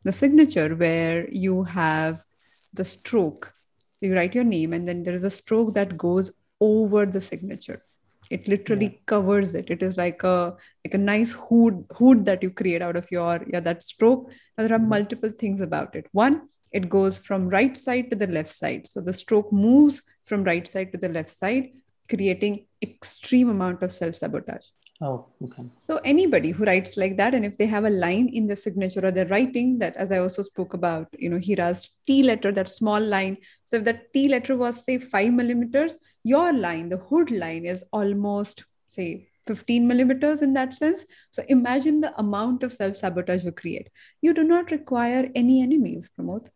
[0.04, 2.24] The signature where you have
[2.72, 3.52] the stroke.
[4.00, 7.82] You write your name and then there is a stroke that goes over the signature
[8.30, 8.98] it literally yeah.
[9.06, 9.70] covers it.
[9.70, 13.44] It is like a like a nice hood hood that you create out of your
[13.52, 14.30] yeah that stroke.
[14.56, 14.88] Now there are mm-hmm.
[14.88, 16.06] multiple things about it.
[16.12, 18.86] One it goes from right side to the left side.
[18.86, 21.70] So the stroke moves from right side to the left side
[22.08, 24.66] creating extreme amount of self sabotage
[25.02, 25.62] Oh, okay.
[25.78, 29.04] So anybody who writes like that, and if they have a line in the signature
[29.04, 32.68] or the writing that, as I also spoke about, you know, Hira's T letter, that
[32.68, 33.38] small line.
[33.64, 37.82] So if that T letter was say five millimeters, your line, the hood line, is
[37.94, 41.06] almost say 15 millimeters in that sense.
[41.30, 43.88] So imagine the amount of self sabotage you create.
[44.20, 46.48] You do not require any enemies, Pramod.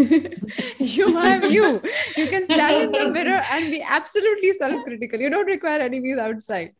[0.78, 1.82] you have you.
[2.16, 5.20] You can stand in the mirror and be absolutely self critical.
[5.20, 6.72] You don't require enemies outside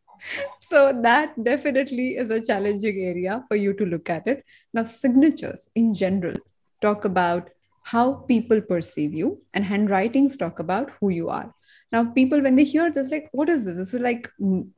[0.59, 4.43] so that definitely is a challenging area for you to look at it.
[4.73, 6.35] Now, signatures in general
[6.81, 7.49] talk about
[7.83, 11.53] how people perceive you, and handwritings talk about who you are.
[11.91, 13.75] Now, people, when they hear this, like, what is this?
[13.75, 14.29] This is like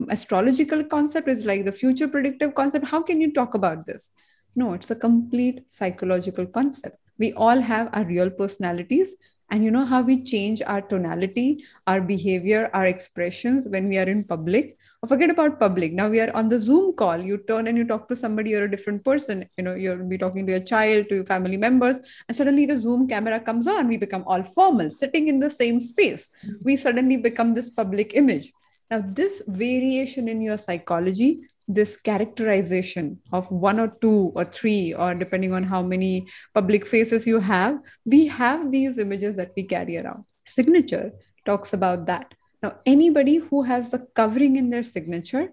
[0.08, 2.86] astrological concept, is like the future predictive concept.
[2.86, 4.10] How can you talk about this?
[4.56, 6.96] No, it's a complete psychological concept.
[7.18, 9.14] We all have our real personalities,
[9.50, 14.08] and you know how we change our tonality, our behavior, our expressions when we are
[14.08, 14.78] in public
[15.08, 15.92] forget about public.
[15.92, 17.18] Now we are on the zoom call.
[17.18, 19.48] You turn and you talk to somebody you're a different person.
[19.56, 21.98] You know you'll be talking to your child to your family members
[22.28, 23.88] and suddenly the zoom camera comes on.
[23.88, 26.30] We become all formal sitting in the same space.
[26.46, 26.56] Mm-hmm.
[26.62, 28.52] We suddenly become this public image.
[28.90, 35.14] Now this variation in your psychology this characterization of one or two or three or
[35.14, 39.96] depending on how many public faces you have we have these images that we carry
[39.96, 40.24] around.
[40.44, 41.12] Signature
[41.46, 45.52] talks about that now, anybody who has a covering in their signature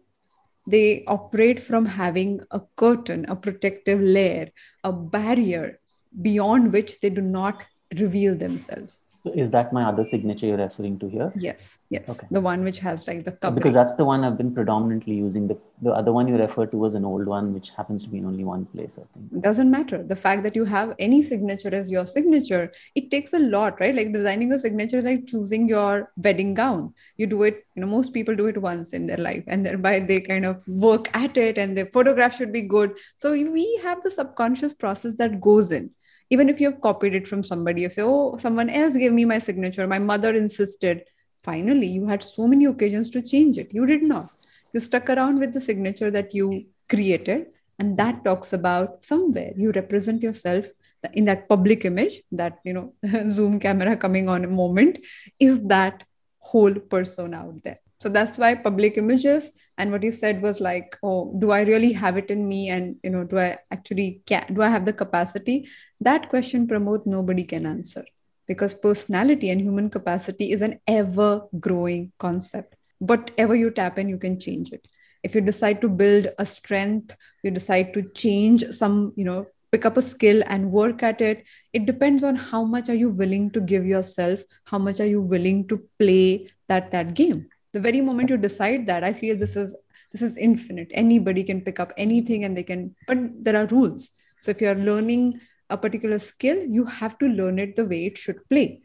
[0.67, 4.49] they operate from having a curtain, a protective layer,
[4.83, 5.79] a barrier
[6.21, 7.63] beyond which they do not
[7.97, 9.05] reveal themselves.
[9.21, 11.33] So is that my other signature you're referring to here?
[11.35, 12.09] Yes, yes.
[12.09, 12.27] Okay.
[12.31, 13.55] The one which has like the covering.
[13.55, 15.49] Because that's the one I've been predominantly using.
[15.49, 18.19] The, the other one you refer to was an old one, which happens to be
[18.19, 19.33] in only one place, I think.
[19.33, 20.01] It doesn't matter.
[20.01, 23.93] The fact that you have any signature as your signature, it takes a lot, right?
[23.93, 26.93] Like designing a signature like choosing your wedding gown.
[27.17, 29.99] You do it, you know, most people do it once in their life and thereby
[29.99, 32.97] they kind of work at it and their photograph should be good.
[33.17, 35.91] So we have the subconscious process that goes in
[36.29, 39.25] even if you have copied it from somebody you say oh someone else gave me
[39.25, 39.87] my signature.
[39.87, 41.03] My mother insisted.
[41.43, 43.69] Finally you had so many occasions to change it.
[43.71, 44.29] You did not.
[44.73, 47.47] You stuck around with the signature that you created
[47.79, 49.53] and that talks about somewhere.
[49.55, 50.65] You represent yourself
[51.13, 52.93] in that public image that you know
[53.29, 54.99] zoom camera coming on a moment.
[55.39, 56.03] Is that
[56.39, 60.97] whole person out there so that's why public images and what you said was like
[61.03, 62.69] oh do i really have it in me?
[62.69, 65.67] And you know do i actually can do i have the capacity?
[65.99, 68.05] That question Pramod nobody can answer
[68.47, 72.75] because personality and human capacity is an ever growing concept.
[72.99, 74.87] Whatever you tap in you can change it.
[75.23, 79.85] If you decide to build a strength you decide to change some you know pick
[79.85, 81.43] up a skill and work at it
[81.73, 85.21] it depends on how much are you willing to give yourself how much are you
[85.21, 89.55] willing to play that that game the very moment you decide that i feel this
[89.55, 89.75] is
[90.11, 90.89] this is infinite.
[90.91, 94.09] Anybody can pick up anything and they can but there are rules.
[94.41, 95.39] So if you're learning
[95.69, 98.81] a particular skill you have to learn it the way it should play.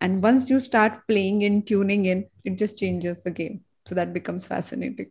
[0.00, 3.64] And once you start playing in tuning in it just changes the game.
[3.86, 5.10] So that becomes fascinating.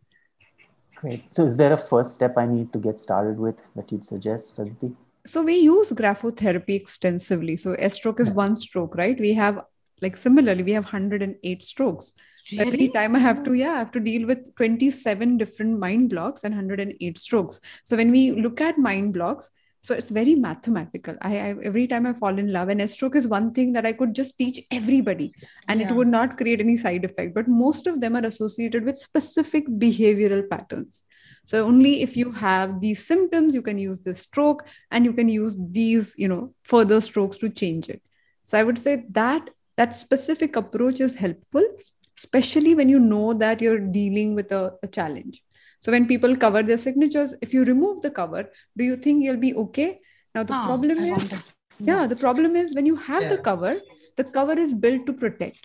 [0.95, 1.33] Great.
[1.33, 4.59] So is there a first step i need to get started with that you'd suggest
[4.59, 4.95] Aditi?
[5.25, 7.57] so we use graphotherapy extensively.
[7.57, 9.19] So a stroke is one stroke right?
[9.19, 9.59] We have
[10.01, 12.13] like similarly we have 108 strokes
[12.49, 16.09] so every time I have to, yeah, I have to deal with 27 different mind
[16.09, 17.59] blocks and 108 strokes.
[17.83, 19.49] So when we look at mind blocks,
[19.83, 21.15] so it's very mathematical.
[21.21, 23.85] I, I every time I fall in love, and S stroke is one thing that
[23.85, 25.33] I could just teach everybody,
[25.67, 25.89] and yeah.
[25.89, 27.33] it would not create any side effect.
[27.33, 31.03] But most of them are associated with specific behavioral patterns.
[31.45, 35.29] So only if you have these symptoms, you can use this stroke, and you can
[35.29, 38.01] use these, you know, further strokes to change it.
[38.43, 41.63] So I would say that that specific approach is helpful
[42.17, 45.43] especially when you know that you're dealing with a, a challenge.
[45.79, 49.37] So when people cover their signatures, if you remove the cover, do you think you'll
[49.37, 49.99] be okay?
[50.33, 51.87] Now the oh, problem I is, hmm.
[51.87, 53.29] yeah, the problem is when you have yeah.
[53.29, 53.79] the cover,
[54.15, 55.59] the cover is built to protect.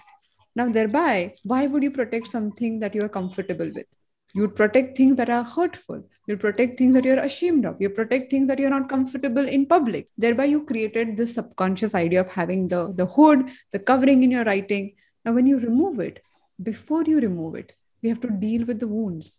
[0.55, 3.87] Now thereby, why would you protect something that you are comfortable with?
[4.35, 6.05] You would protect things that are hurtful.
[6.27, 7.77] You protect things that you're ashamed of.
[7.81, 10.09] You protect things that you're not comfortable in public.
[10.17, 14.45] Thereby, you created this subconscious idea of having the, the hood, the covering in your
[14.45, 14.95] writing.
[15.25, 16.21] Now, when you remove it,
[16.65, 19.39] before you remove it, we have to deal with the wounds.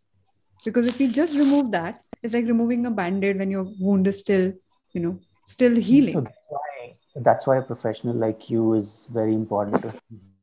[0.66, 4.20] Because if you just remove that, it's like removing a band-aid when your wound is
[4.20, 4.54] still,
[4.94, 6.14] you know, still healing.
[6.14, 9.94] So that's why, that's why a professional like you is very important to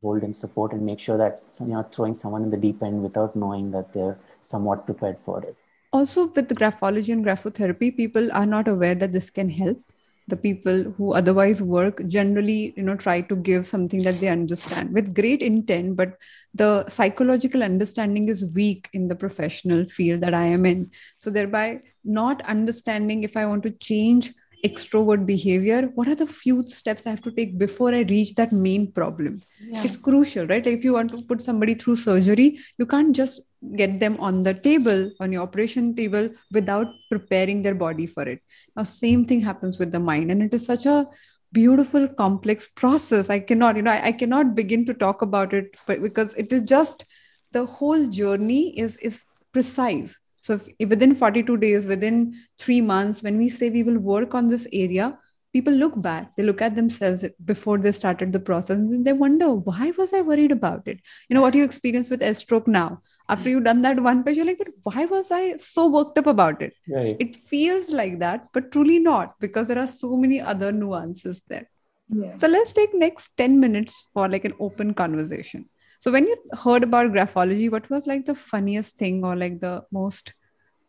[0.02, 3.02] hold and support and make sure that you're not throwing someone in the deep end
[3.02, 5.56] without knowing that they're somewhat prepared for it.
[5.92, 9.82] Also, with the graphology and graphotherapy, people are not aware that this can help
[10.28, 14.92] the people who otherwise work generally you know try to give something that they understand
[14.92, 16.14] with great intent but
[16.54, 20.90] the psychological understanding is weak in the professional field that i am in.
[21.18, 24.32] So thereby not understanding if i want to change
[24.64, 28.52] extrovert behavior what are the few steps i have to take before i reach that
[28.52, 29.40] main problem?
[29.60, 29.84] Yeah.
[29.84, 30.66] it's crucial right?
[30.66, 33.40] If you want to put somebody through surgery you can't just
[33.76, 38.40] get them on the table on your operation table without preparing their body for it.
[38.76, 41.06] Now same thing happens with the mind and it is such a
[41.52, 43.28] beautiful complex process.
[43.30, 46.52] I cannot you know I, I cannot begin to talk about it but because it
[46.52, 47.04] is just
[47.52, 53.38] the whole journey is is precise so if, within 42 days, within three months, when
[53.38, 55.18] we say we will work on this area,
[55.52, 59.50] people look back, they look at themselves before they started the process and they wonder,
[59.52, 61.00] why was I worried about it?
[61.28, 63.02] You know, what you experience with S stroke now.
[63.28, 66.26] After you've done that one page, you're like, but why was I so worked up
[66.26, 66.72] about it?
[66.88, 67.16] Right.
[67.20, 71.68] It feels like that, but truly not, because there are so many other nuances there.
[72.08, 72.34] Yeah.
[72.34, 75.68] So let's take next 10 minutes for like an open conversation.
[76.00, 79.84] So when you heard about graphology, what was like the funniest thing or like the
[79.92, 80.32] most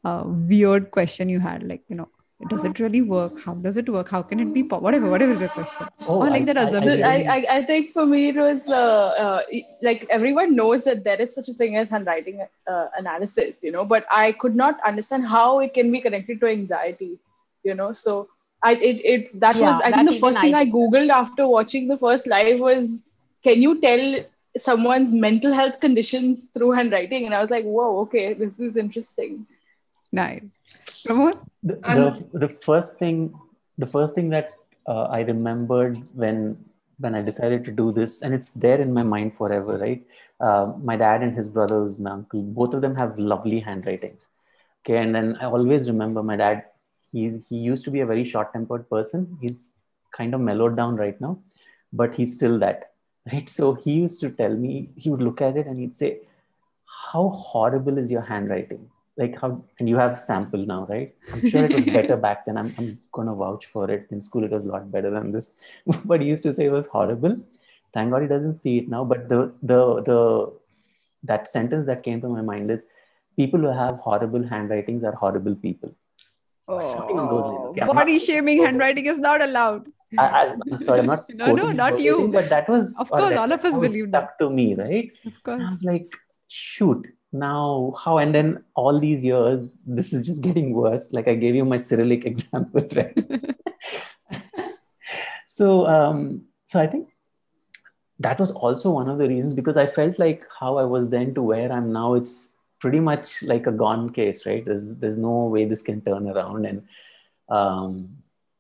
[0.06, 1.64] uh, weird question you had?
[1.64, 2.08] Like, you know,
[2.48, 3.44] does it really work?
[3.44, 4.10] How does it work?
[4.10, 4.64] How can it be?
[4.64, 5.88] Po- whatever, whatever is the question.
[6.08, 7.04] Oh, or like I, that assumption.
[7.04, 9.42] I, I, I, think for me it was uh, uh,
[9.82, 13.86] like everyone knows that there is such a thing as handwriting uh, analysis, you know,
[13.86, 17.20] but I could not understand how it can be connected to anxiety,
[17.64, 17.94] you know.
[17.94, 18.30] So
[18.64, 21.88] I it, it that yeah, was I think the first thing I googled after watching
[21.88, 23.00] the first live was,
[23.44, 24.26] can you tell
[24.58, 29.46] someone's mental health conditions through handwriting and i was like whoa okay this is interesting
[30.12, 30.62] Nice.
[31.08, 31.40] Pramod?
[31.64, 33.34] The, the, the, first thing,
[33.78, 34.52] the first thing that
[34.88, 36.66] uh, I remembered when
[36.98, 40.04] when I decided to do this, and it's there in my mind forever, right?
[40.40, 44.28] Uh, my dad and his brothers, my uncle, both of them have lovely handwritings.
[44.84, 46.66] Okay, and then I always remember my dad.
[47.12, 49.38] He's he used to be a very short-tempered person.
[49.42, 49.74] He's
[50.12, 51.40] kind of mellowed down right now,
[51.92, 52.91] but he's still that,
[53.32, 53.50] right?
[53.50, 56.22] So he used to tell me he would look at it and he'd say,
[56.86, 59.50] "How horrible is your handwriting?" like how
[59.80, 61.14] and you have sample now right?
[61.34, 62.58] I'm sure it was better back then.
[62.58, 64.08] I'm, I'm gonna vouch for it.
[64.12, 65.52] In school it was a lot better than this.
[66.06, 67.38] But he used to say it was horrible.
[67.94, 69.04] Thank god he doesn't see it now.
[69.04, 70.54] But the the the
[71.24, 72.84] that sentence that came to my mind is
[73.38, 75.94] people who have horrible handwritings are horrible people.
[76.68, 77.66] Oh, something on those lines.
[77.72, 81.26] Okay, body not, shaming handwriting is not allowed I, am sorry, I'm not.
[81.34, 82.28] no, no, not you.
[82.28, 84.44] But that was, of course, all of us believe stuck that.
[84.44, 85.12] to me, right?
[85.26, 85.60] Of course.
[85.60, 86.14] And I was like,
[86.48, 91.34] shoot, now how and then all these years this is just getting worse like i
[91.34, 93.18] gave you my cyrillic example right
[95.48, 97.10] so um so i think
[98.20, 101.34] that was also one of the reasons because i felt like how i was then
[101.34, 105.46] to where i'm now it's pretty much like a gone case right there's there's no
[105.46, 106.84] way this can turn around and
[107.50, 108.10] um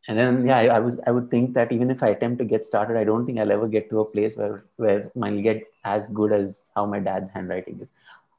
[0.07, 2.45] and then yeah I, I, was i would think that even if i attempt to
[2.45, 5.63] get started i don't think i'll ever get to a place where where mine get
[5.83, 7.91] as good as how my dad's handwriting is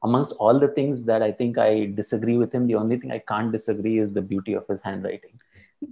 [0.03, 3.19] amongst all the things that I think I disagree with him, the only thing I
[3.19, 5.39] can't disagree is the beauty of his handwriting.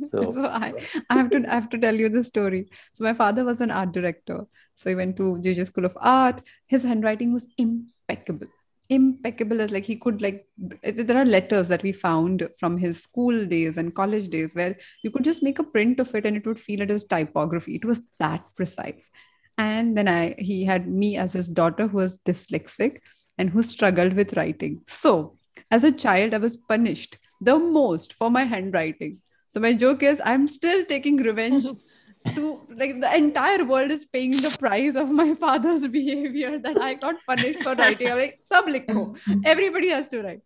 [0.02, 0.74] So, so I,
[1.10, 2.70] I have to I have to tell you the story.
[2.92, 4.46] So my father was an art director.
[4.76, 6.42] So he went to JJ School of Art.
[6.68, 8.48] His handwriting was impeccable.
[8.92, 10.46] Impeccable as like he could like
[10.84, 15.10] there are letters that we found from his school days and college days where you
[15.10, 17.76] could just make a print of it and it would feel it as typography.
[17.76, 19.10] It was that precise.
[19.58, 22.98] And then I he had me as his daughter who was dyslexic
[23.38, 24.82] and who struggled with writing.
[24.88, 25.38] So,
[25.70, 29.20] as a child, I was punished the most for my handwriting.
[29.48, 31.66] So, my joke is, I'm still taking revenge.
[32.36, 36.94] to like the entire world is paying the price of my father's behavior that I
[36.96, 38.12] got punished for writing.
[38.12, 39.18] I'm like, sub likho.
[39.46, 40.42] Everybody has to write.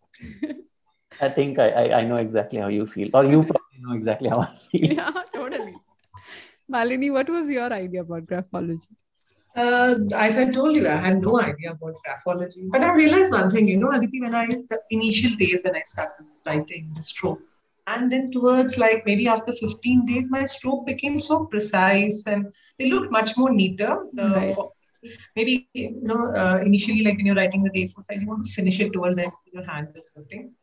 [1.21, 4.29] I think I, I, I know exactly how you feel, or you probably know exactly
[4.29, 4.93] how I feel.
[4.99, 5.75] Yeah, totally.
[6.71, 8.87] Malini, what was your idea about graphology?
[9.55, 12.69] Uh, as I told you, I had no idea about graphology.
[12.69, 15.81] But I realized one thing, you know, Aditi, when I, the initial days when I
[15.85, 17.39] started writing the stroke,
[17.87, 22.89] and then towards like maybe after 15 days, my stroke became so precise and they
[22.89, 23.97] looked much more neater.
[24.17, 24.55] right.
[25.35, 28.51] Maybe, you know, uh, initially, like when you're writing the A4 side, you want to
[28.51, 30.53] finish it towards the end your hand is hurting.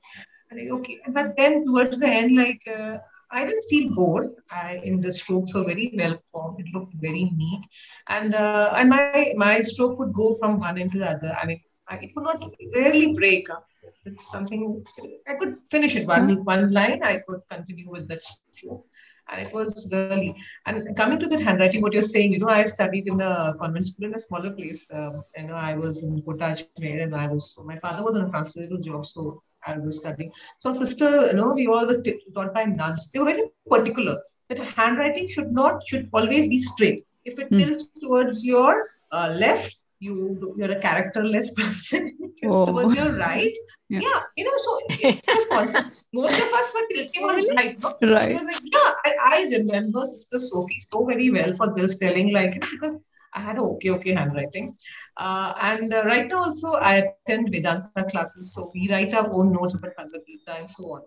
[0.50, 0.98] Like, okay.
[1.08, 2.98] But then towards the end, like, uh,
[3.30, 4.30] I didn't feel bored.
[4.50, 6.60] I, in the strokes were very well formed.
[6.60, 7.62] It looked very neat,
[8.08, 11.34] and uh, and my my stroke would go from one end to the other.
[11.40, 12.42] I mean, I, it would not
[12.74, 13.64] rarely break up.
[14.04, 14.84] It's something
[15.28, 16.44] I could finish it one mm-hmm.
[16.44, 17.02] one line.
[17.02, 18.86] I could continue with that stroke,
[19.28, 20.34] and it was really.
[20.66, 23.86] And coming to that handwriting, what you're saying, you know, I studied in a convent
[23.86, 24.88] school in a smaller place.
[24.92, 27.58] Um, you know, I was in Potaj and I was.
[27.64, 30.32] My father was on a transferable job, so I was studying.
[30.58, 32.02] So sister, you know, we all were
[32.34, 33.10] taught by nuns.
[33.10, 34.18] They were very particular
[34.48, 37.06] that handwriting should not should always be straight.
[37.24, 37.58] If it mm.
[37.58, 42.16] tilts towards your uh, left, you you're a characterless person.
[42.44, 42.66] oh.
[42.66, 43.56] towards your right,
[43.88, 44.00] yeah.
[44.00, 44.20] yeah.
[44.36, 44.58] you know.
[44.66, 45.94] So it was constant.
[46.12, 47.80] Most of us were tilting on right.
[47.80, 47.94] No?
[48.02, 48.34] Right.
[48.34, 52.98] Like, yeah, I, I remember Sister Sophie so very well for this telling like because
[53.34, 54.76] I had a okay, okay handwriting.
[55.16, 56.94] Uh, and uh, right now also I
[57.26, 58.54] attend Vedanta classes.
[58.54, 61.02] So we write our own notes about Bhagavad Gita and so on.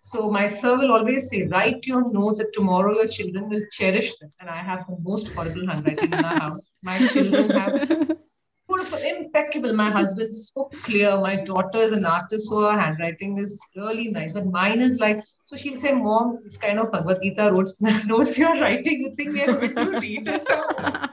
[0.00, 4.16] So my sir will always say, write your note that tomorrow your children will cherish
[4.18, 4.32] them.
[4.40, 6.70] And I have the most horrible handwriting in our house.
[6.82, 8.16] My children have
[8.74, 9.72] beautiful, impeccable.
[9.72, 11.16] My husband's so clear.
[11.18, 14.32] My daughter is an artist, so her handwriting is really nice.
[14.32, 18.38] But mine is like, so she'll say, Mom, it's kind of Bhagavad Gita notes, notes
[18.38, 19.02] you're writing.
[19.02, 20.46] You think we are going to read it?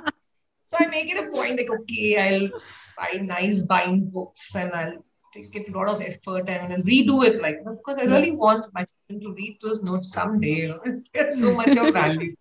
[0.74, 2.49] So I make it a point like, okay, I'll
[2.97, 5.03] buy nice buying books and I'll
[5.34, 8.74] take it a lot of effort and then redo it like because I really want
[8.74, 10.62] my children to read those notes someday.
[10.62, 12.34] You know, it's, it's so much of value.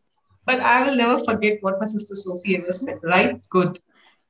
[0.47, 2.99] But I will never forget what my sister Sophie ever said.
[3.03, 3.81] Right, good.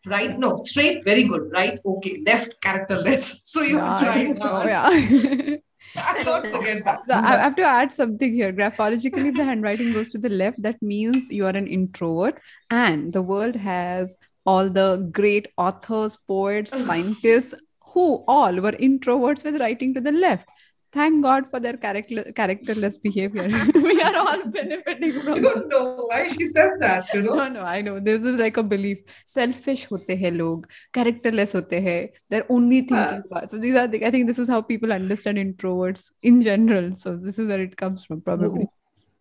[0.06, 1.50] Right, no, straight, very good.
[1.52, 2.22] Right, okay.
[2.24, 3.42] Left, characterless.
[3.44, 4.34] So you yeah, try.
[4.40, 5.56] Oh, yeah.
[5.96, 7.00] I don't forget that.
[7.06, 8.52] So I have to add something here.
[8.52, 12.40] Graphologically, if the handwriting goes to the left, that means you are an introvert,
[12.70, 17.54] and the world has all the great authors, poets, scientists
[17.92, 20.48] who all were introverts with writing to the left.
[20.92, 23.48] Thank God for their character characterless behavior.
[23.74, 25.32] we are all benefiting from.
[25.32, 27.12] I don't know why she said that.
[27.14, 27.34] You know.
[27.34, 28.00] No, no, I know.
[28.00, 28.98] This is like a belief.
[29.24, 32.10] Selfish hote hai log, characterless hote hai.
[32.30, 33.50] They're only thinking about.
[33.50, 33.86] So these are.
[33.86, 36.92] The, I think this is how people understand introverts in general.
[36.94, 38.66] So this is where it comes from, probably.
[38.66, 38.72] Oh.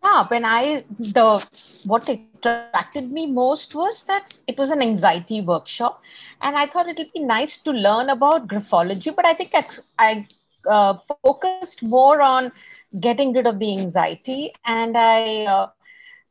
[0.02, 1.46] Yeah, when I the
[1.84, 6.02] what attracted me most was that it was an anxiety workshop,
[6.40, 9.14] and I thought it would be nice to learn about graphology.
[9.14, 9.66] But I think I,
[9.98, 10.26] I
[10.68, 12.50] uh, focused more on
[13.00, 14.52] getting rid of the anxiety.
[14.64, 15.66] And i uh,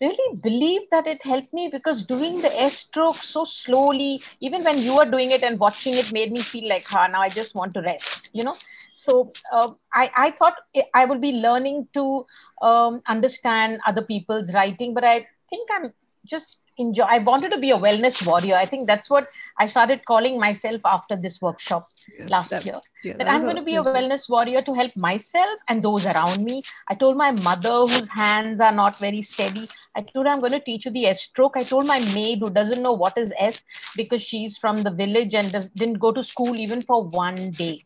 [0.01, 4.77] really believe that it helped me because doing the s stroke so slowly even when
[4.79, 7.55] you are doing it and watching it made me feel like ah, now i just
[7.55, 8.55] want to rest you know?
[8.93, 10.55] So uh, I, I thought
[10.93, 12.25] i would be learning to
[12.61, 15.91] um, understand other people's writing but i think i'm
[16.25, 18.55] just enjoy i wanted to be a wellness warrior.
[18.55, 19.27] I think that's what
[19.57, 22.79] i started calling myself after this workshop yes, last that, year.
[23.03, 26.43] yeah, that i'm going to be a wellness warrior to help myself and those around
[26.43, 26.61] me.
[26.87, 29.67] I told my mother whose hands are not very steady.
[29.95, 32.39] I told her i'm going to teach you the s stroke i told my maid
[32.39, 33.63] who doesn't know what is s
[33.95, 37.83] because she's from the village and does, didn't go to school even for one day.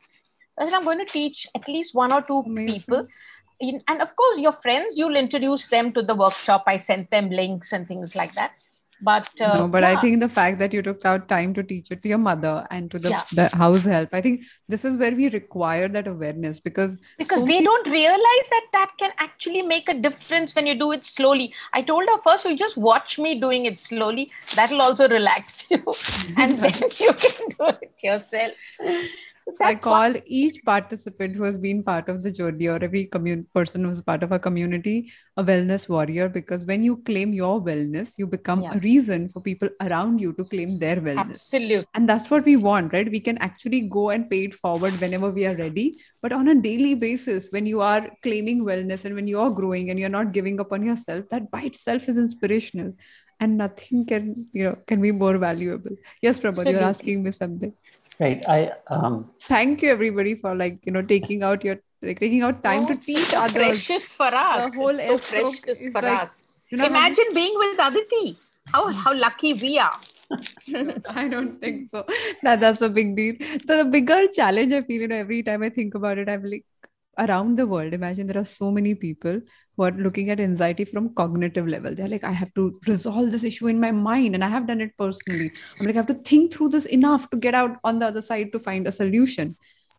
[0.53, 2.73] So i said i'm going to teach at least one or two Amazing.
[2.75, 3.07] people.
[3.87, 6.63] And of course your friends you'll introduce them to the workshop.
[6.67, 8.51] I sent them links and things like that
[9.03, 9.91] but uh, no but yeah.
[9.91, 12.65] i think the fact that you took out time to teach it to your mother
[12.71, 13.23] and to the, yeah.
[13.33, 17.45] the house help i think this is where we require that awareness because because so
[17.45, 17.73] they people...
[17.73, 21.81] don't realize that that can actually make a difference when you do it slowly i
[21.81, 25.83] told her first you just watch me doing it slowly that'll also relax you
[26.37, 28.53] and then you can do it yourself
[29.53, 33.45] so I call each participant who has been part of the journey or every commun-
[33.53, 38.17] person who's part of a community a wellness warrior because when you claim your wellness,
[38.17, 38.75] you become yeah.
[38.75, 41.31] a reason for people around you to claim their wellness.
[41.31, 41.87] Absolutely.
[41.95, 43.09] And that's what we want, right?
[43.09, 45.99] We can actually go and pay it forward whenever we are ready.
[46.21, 49.89] But on a daily basis, when you are claiming wellness and when you are growing
[49.89, 52.93] and you're not giving up on yourself, that by itself is inspirational
[53.39, 57.73] and nothing can you know can be more valuable yes Prabodh, you're asking me something
[58.20, 58.43] Right.
[58.47, 62.64] I um thank you everybody for like you know taking out your like taking out
[62.64, 63.53] time oh, to teach so others.
[63.53, 64.70] Precious for us.
[64.70, 66.43] The whole so precious for like, us.
[66.70, 67.34] You know, Imagine this...
[67.34, 68.38] being with Aditi.
[68.68, 69.99] How how lucky we are.
[71.09, 72.05] I don't think so.
[72.43, 73.36] That that's a big deal.
[73.39, 76.43] The, the bigger challenge I feel, you know, every time I think about it, I'm
[76.43, 76.66] like,
[77.18, 79.39] around the world imagine there are so many people
[79.76, 81.95] who are looking at anxiety from cognitive level.
[81.95, 84.82] They're like i have to resolve this issue in my mind and i have done
[84.82, 85.51] it personally.
[85.80, 88.21] I'm like i have to think through this enough to get out on the other
[88.21, 89.55] side to find a solution.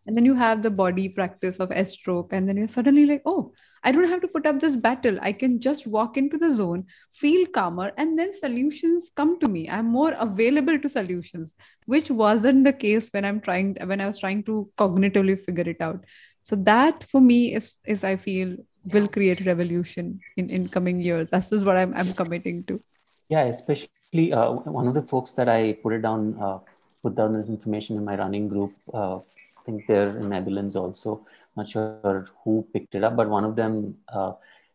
[0.07, 3.23] And then you have the body practice of s stroke and then you're suddenly like
[3.25, 3.53] oh
[3.83, 5.19] i don't have to put up this battle.
[5.21, 9.69] I can just walk into the zone feel calmer and then solutions come to me.
[9.69, 11.55] I'm more available to solutions
[11.87, 15.81] which wasn't the case when i'm trying when i was trying to cognitively figure it
[15.81, 16.05] out.
[16.43, 18.57] So that for me is is i feel
[18.93, 21.29] will create revolution in in coming years.
[21.31, 22.81] That's just what i'm, I'm committing to.
[23.29, 26.59] Yeah especially uh, one of the folks that i put it down uh,
[27.03, 31.27] put down this information in my running group uh, i think they're in netherlands also.
[31.57, 34.33] Not sure who picked it up but one of them uh,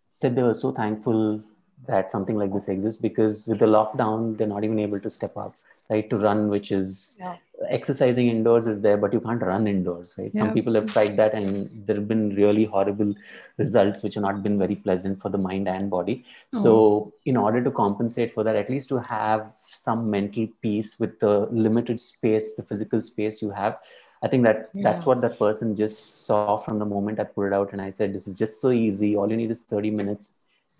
[0.08, 1.42] said they were so thankful
[1.88, 5.36] that something like this exists because with the lockdown they're not even able to step
[5.38, 5.54] up
[5.90, 7.36] right to run which is yeah
[7.68, 10.42] exercising indoors is there but you can't run indoors right yeah.
[10.42, 13.14] some people have tried that and there have been really horrible
[13.58, 16.24] results which have not been very pleasant for the mind and body
[16.54, 16.64] oh.
[16.64, 21.20] so in order to compensate for that at least to have some mental peace with
[21.20, 23.78] the limited space the physical space you have
[24.24, 24.84] i think that yeah.
[24.84, 27.90] that's what that person just saw from the moment i put it out and i
[27.90, 30.32] said this is just so easy all you need is 30 minutes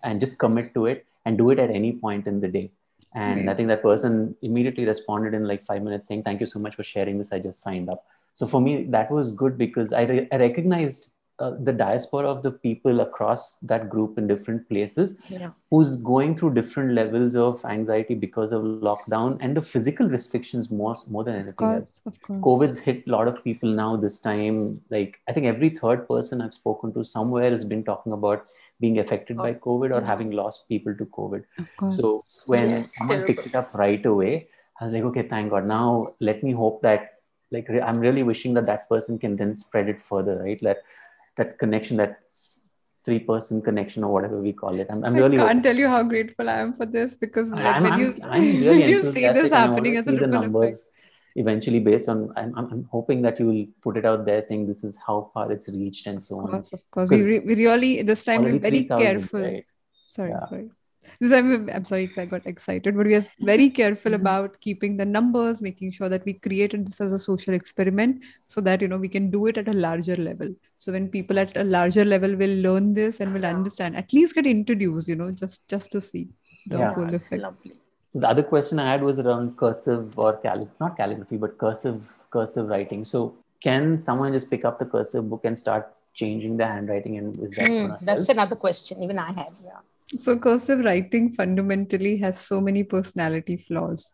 [0.02, 2.70] and just commit to it and do it at any point in the day
[3.14, 6.58] and I think that person immediately responded in like five minutes saying, Thank you so
[6.58, 7.32] much for sharing this.
[7.32, 8.04] I just signed up.
[8.34, 12.42] So for me, that was good because I, re- I recognized uh, the diaspora of
[12.42, 15.50] the people across that group in different places yeah.
[15.70, 20.96] who's going through different levels of anxiety because of lockdown and the physical restrictions more
[21.08, 22.40] more than anything course, else of course.
[22.44, 26.42] covid's hit a lot of people now this time like i think every third person
[26.42, 28.44] i've spoken to somewhere has been talking about
[28.80, 31.44] being affected by oh, COVID or having lost people to COVID.
[31.96, 33.34] So when yes, someone terrible.
[33.34, 34.48] picked it up right away,
[34.80, 35.66] I was like, okay, thank God.
[35.66, 37.18] Now let me hope that,
[37.50, 40.60] like, I'm really wishing that that person can then spread it further, right?
[40.62, 40.78] That
[41.36, 42.20] that connection, that
[43.04, 44.86] three person connection or whatever we call it.
[44.90, 45.38] I'm, I'm really.
[45.38, 48.00] I can't tell you how grateful I am for this because like, I'm, when I'm,
[48.00, 50.78] you I'm really you see this happening as a ripple numbers.
[50.78, 50.99] Effect
[51.36, 54.84] eventually based on I'm, I'm hoping that you will put it out there saying this
[54.84, 57.54] is how far it's reached and so on of course of course we, re- we
[57.54, 59.64] really this time we're very careful right?
[60.08, 60.48] sorry yeah.
[60.48, 60.70] sorry
[61.22, 64.22] I'm, I'm sorry if I got excited, but we are very careful mm-hmm.
[64.22, 68.60] about keeping the numbers, making sure that we created this as a social experiment so
[68.62, 70.54] that you know we can do it at a larger level.
[70.78, 74.34] So when people at a larger level will learn this and will understand, at least
[74.34, 76.28] get introduced, you know, just just to see
[76.66, 77.42] the yeah, whole effect.
[77.42, 77.80] Lovely.
[78.10, 82.02] So the other question I had was around cursive or calligraphy, not calligraphy, but cursive
[82.30, 83.04] cursive writing.
[83.04, 87.36] So can someone just pick up the cursive book and start changing the handwriting and
[87.38, 88.36] is that mm, that's help?
[88.36, 89.80] another question even i had yeah
[90.18, 94.12] so cursive writing fundamentally has so many personality flaws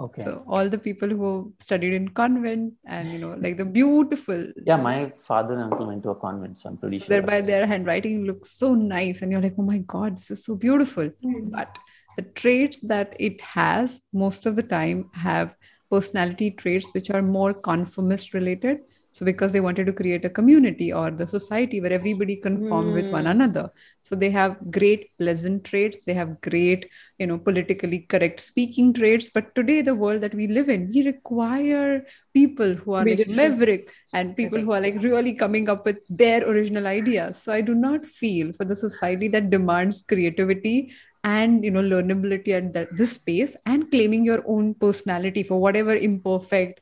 [0.00, 1.30] okay so all the people who
[1.60, 4.40] studied in convent and you know like the beautiful
[4.70, 7.40] yeah my father and uncle went to a convent so i'm pretty so sure thereby
[7.40, 11.08] their handwriting looks so nice and you're like oh my god this is so beautiful
[11.24, 11.50] mm.
[11.50, 11.78] but
[12.16, 15.54] the traits that it has most of the time have
[15.90, 18.80] personality traits which are more conformist related.
[19.12, 22.94] So because they wanted to create a community or the society where everybody conformed mm.
[22.94, 23.30] with one hmm.
[23.30, 23.70] another.
[24.02, 26.04] So they have great pleasant traits.
[26.04, 29.30] They have great you know politically correct speaking traits.
[29.30, 32.04] But today the world that we live in we require
[32.34, 36.46] people who are like maverick and people who are like really coming up with their
[36.46, 37.42] original ideas.
[37.42, 40.92] So i do not feel for the society that demands creativity
[41.26, 45.94] and you know learnability at that, this space and claiming your own personality for whatever
[45.94, 46.80] imperfect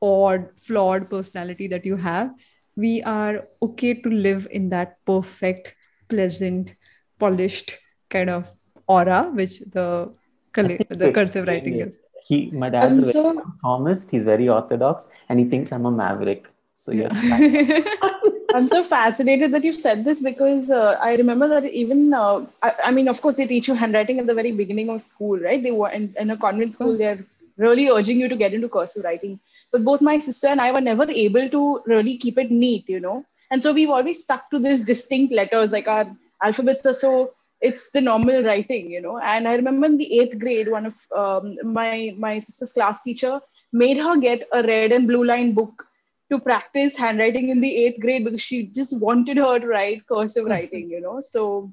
[0.00, 2.30] odd, flawed personality that you have,
[2.74, 5.74] we are okay to live in that perfect,
[6.08, 6.74] pleasant,
[7.18, 7.78] polished
[8.10, 8.50] kind of
[8.86, 10.12] aura, which the
[10.54, 11.98] the cursive writing is.
[12.24, 14.10] He, my dad's a very conformist.
[14.10, 16.48] He's very orthodox, and he thinks I'm a maverick.
[16.82, 17.12] So yes.
[18.54, 22.72] I'm so fascinated that you said this because uh, I remember that even uh, I,
[22.84, 25.62] I, mean, of course, they teach you handwriting at the very beginning of school, right?
[25.62, 26.94] They were in, in a convent school.
[26.94, 26.96] Oh.
[26.96, 27.24] They're
[27.56, 29.38] really urging you to get into cursive writing
[29.72, 33.00] but both my sister and I were never able to really keep it neat, you
[33.00, 33.24] know.
[33.50, 36.06] And so we've always stuck to these distinct letters, like our
[36.42, 39.18] alphabets are so it's the normal writing, you know.
[39.18, 43.40] And I remember in the eighth grade, one of um, my my sister's class teacher
[43.72, 45.86] made her get a red and blue line book
[46.32, 50.46] to practice handwriting in the eighth grade because she just wanted her to write cursive
[50.46, 51.20] writing, you know.
[51.20, 51.72] So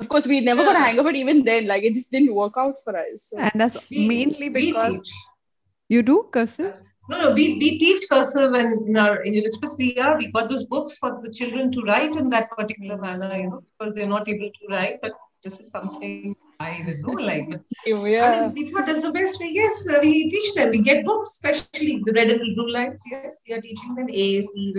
[0.00, 1.66] of course we never got a hang of it even then.
[1.66, 3.28] Like it just didn't work out for us.
[3.30, 3.38] So.
[3.38, 5.12] And that's mainly because
[5.88, 6.82] you do cursive.
[7.10, 10.48] No, no, we, we teach cursive and in our in Express we are we got
[10.48, 14.14] those books for the children to write in that particular manner, you know, because they're
[14.16, 15.00] not able to write.
[15.02, 15.12] But
[15.42, 17.48] this is something I know, like.
[17.86, 18.24] Yeah.
[18.24, 19.50] I mean, we thought that's the best way.
[19.52, 20.70] Yes, uh, we teach them.
[20.70, 23.00] We get books, especially the red and blue lines.
[23.10, 24.74] Yes, we are teaching them A, C.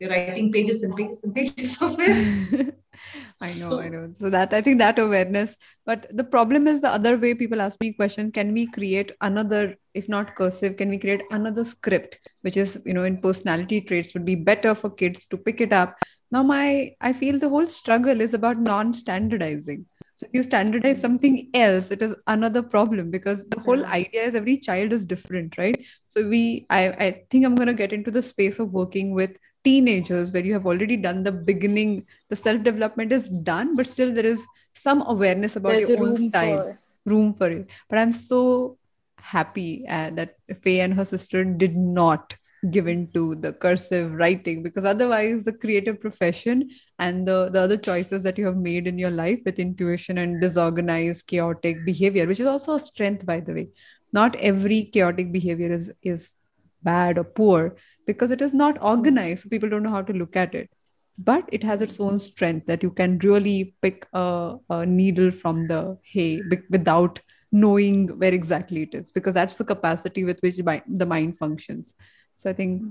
[0.00, 2.74] We're writing pages and pages and pages of it.
[3.40, 4.12] I know, so, I know.
[4.18, 5.56] So that I think that awareness.
[5.84, 9.76] But the problem is the other way people ask me questions: Can we create another,
[9.94, 14.14] if not cursive, can we create another script, which is you know in personality traits
[14.14, 15.96] would be better for kids to pick it up?
[16.30, 19.86] Now, my I feel the whole struggle is about non-standardizing.
[20.16, 24.34] So if you standardize something else, it is another problem because the whole idea is
[24.34, 25.86] every child is different, right?
[26.08, 29.36] So we, I, I think I'm going to get into the space of working with
[29.62, 34.14] teenagers where you have already done the beginning the self development is done but still
[34.14, 36.78] there is some awareness about There's your own style for...
[37.04, 37.68] room for it.
[37.88, 38.78] But i'm so
[39.18, 42.36] happy uh, that faye and her sister did not
[42.70, 48.22] give to the cursive writing because otherwise the creative profession and the, the other choices
[48.22, 52.46] that you have made in your life with intuition and disorganized chaotic behavior which is
[52.46, 53.68] also a strength by the way
[54.12, 56.36] not every chaotic behavior is is
[56.82, 57.76] bad or poor
[58.06, 59.42] because it is not organized.
[59.42, 60.70] So people don't know how to look at it.
[61.18, 65.66] But it has its own strength that you can really pick a, a needle from
[65.66, 67.20] the hay without
[67.52, 71.94] knowing where exactly it is, because that's the capacity with which the mind functions.
[72.36, 72.82] So I think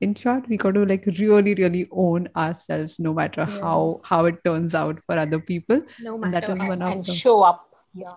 [0.00, 3.60] in short we got to like really really own ourselves no matter yeah.
[3.60, 6.92] how how it turns out for other people no matter and that is one of
[6.92, 7.14] and them.
[7.14, 8.14] show up yeah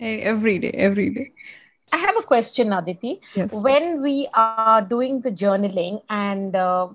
[0.00, 1.32] every day every day
[1.92, 3.20] I have a question, Aditi.
[3.34, 3.52] Yes.
[3.52, 6.88] When we are doing the journaling and uh,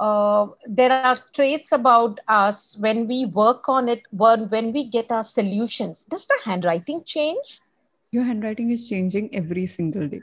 [0.00, 5.12] uh, there are traits about us when we work on it, when, when we get
[5.12, 7.60] our solutions, does the handwriting change?
[8.10, 10.22] Your handwriting is changing every single day.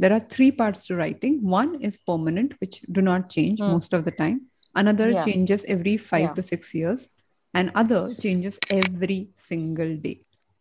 [0.00, 1.38] There are three parts to writing.
[1.42, 3.70] One is permanent, which do not change mm.
[3.70, 4.46] most of the time.
[4.74, 5.24] Another yeah.
[5.26, 6.32] changes every five yeah.
[6.34, 7.10] to six years.
[7.52, 10.20] And other changes every single day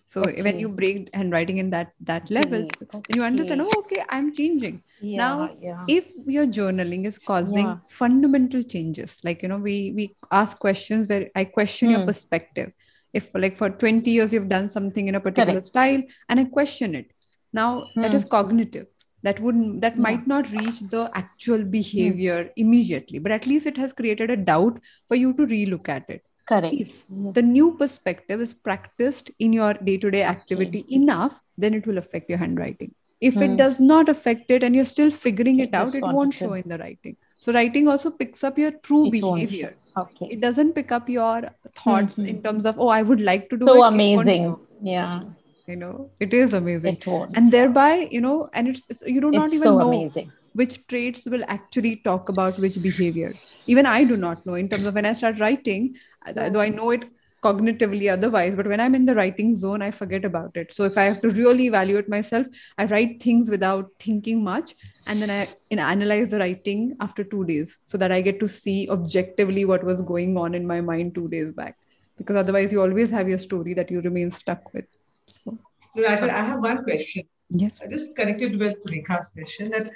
[0.09, 0.41] so okay.
[0.41, 3.15] when you break handwriting in that that level okay.
[3.15, 5.83] you understand oh okay i'm changing yeah, now yeah.
[5.87, 7.77] if your journaling is causing yeah.
[7.87, 12.11] fundamental changes like you know we we ask questions where i question your hmm.
[12.11, 12.73] perspective
[13.13, 15.73] if like for 20 years you've done something in a particular Correct.
[15.73, 17.11] style and i question it
[17.53, 18.29] now that is hmm.
[18.29, 18.87] cognitive
[19.21, 22.49] that would that might not reach the actual behavior hmm.
[22.55, 26.23] immediately but at least it has created a doubt for you to relook at it
[26.49, 26.73] Correct.
[26.73, 30.95] If the new perspective is practiced in your day to day activity okay.
[30.95, 32.95] enough, then it will affect your handwriting.
[33.21, 33.43] If mm.
[33.43, 33.55] it hmm.
[33.57, 36.67] does not affect it and you're still figuring it, it out, it won't show in
[36.67, 37.17] the writing.
[37.35, 39.75] So, writing also picks up your true it behavior.
[39.95, 40.29] Okay.
[40.31, 42.29] It doesn't pick up your thoughts mm-hmm.
[42.29, 43.75] in terms of, oh, I would like to do so it.
[43.75, 44.55] So amazing.
[44.81, 45.21] Yeah
[45.69, 46.09] you know?
[46.19, 46.97] It is amazing.
[46.97, 47.35] It won't.
[47.35, 50.31] and thereby you know and it's, it's you do not it's even so know amazing.
[50.53, 53.33] which traits will actually talk about which behavior.
[53.67, 55.95] Even i do not know in terms of when i start writing
[56.35, 57.05] though i know it
[57.43, 60.73] cognitively otherwise but when i'm in the writing zone i forget about it.
[60.73, 62.47] So if i have to really evaluate myself
[62.77, 64.75] i write things without thinking much
[65.07, 65.47] and then i
[65.91, 70.01] analyze the writing after 2 days so that i get to see objectively what was
[70.01, 71.77] going on in my mind 2 days back.
[72.17, 74.83] Because otherwise you always have your story that you remain stuck with
[75.29, 75.57] so
[76.05, 77.23] I have one question.
[77.49, 77.79] Yes.
[77.89, 79.89] This connected with Rekha's question that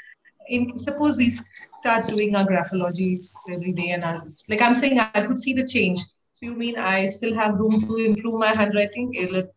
[0.48, 5.22] in suppose we start doing our graphology every day and I'll, like I'm saying I
[5.22, 6.02] could see the change.
[6.34, 9.14] So you mean I still have room to improve my handwriting?
[9.16, 9.56] Will it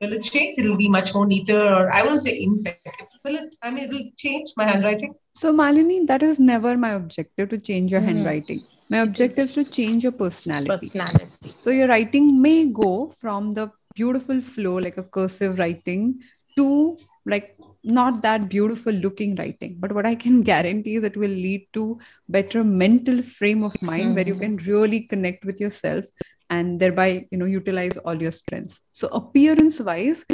[0.00, 0.58] will it change?
[0.58, 3.08] It'll be much more neater or I won't say impeccable.
[3.24, 5.14] Will it I mean it will change my handwriting?
[5.34, 8.16] So Malini, that is never my objective to change your mm-hmm.
[8.16, 8.66] handwriting.
[8.90, 10.68] My objective is to change your personality.
[10.68, 11.54] Personality.
[11.60, 13.70] So your writing may go from the
[14.00, 16.20] beautiful flow, like a cursive writing,
[16.56, 21.30] to like not that beautiful looking writing but what i can guarantee is it will
[21.30, 21.98] lead to
[22.28, 24.14] better mental frame of mind mm-hmm.
[24.14, 24.56] where you mm-hmm.
[24.56, 26.04] can really connect with yourself
[26.50, 30.24] and thereby you know utilize all your strengths so appearance wise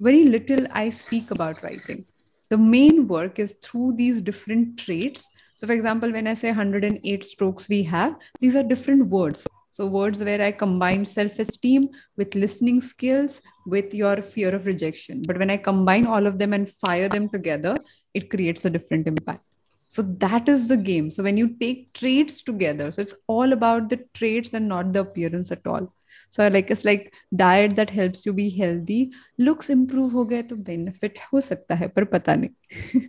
[0.00, 2.04] very little i speak about writing
[2.50, 7.24] the main work is through these different traits so for example when i say 108
[7.24, 9.46] strokes we have these are different words
[9.76, 15.20] so, words where I combine self esteem with listening skills, with your fear of rejection.
[15.26, 17.76] But when I combine all of them and fire them together,
[18.14, 19.44] it creates a different impact.
[19.86, 21.10] So, that is the game.
[21.10, 25.00] So, when you take traits together, so it's all about the traits and not the
[25.00, 25.92] appearance at all.
[26.30, 27.12] So, I like it's like
[27.44, 29.12] diet that helps you be healthy.
[29.36, 32.54] Looks improve ho gaye to benefit ho sakta hai, par pata nahi.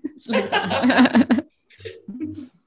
[0.04, 1.46] it's like that.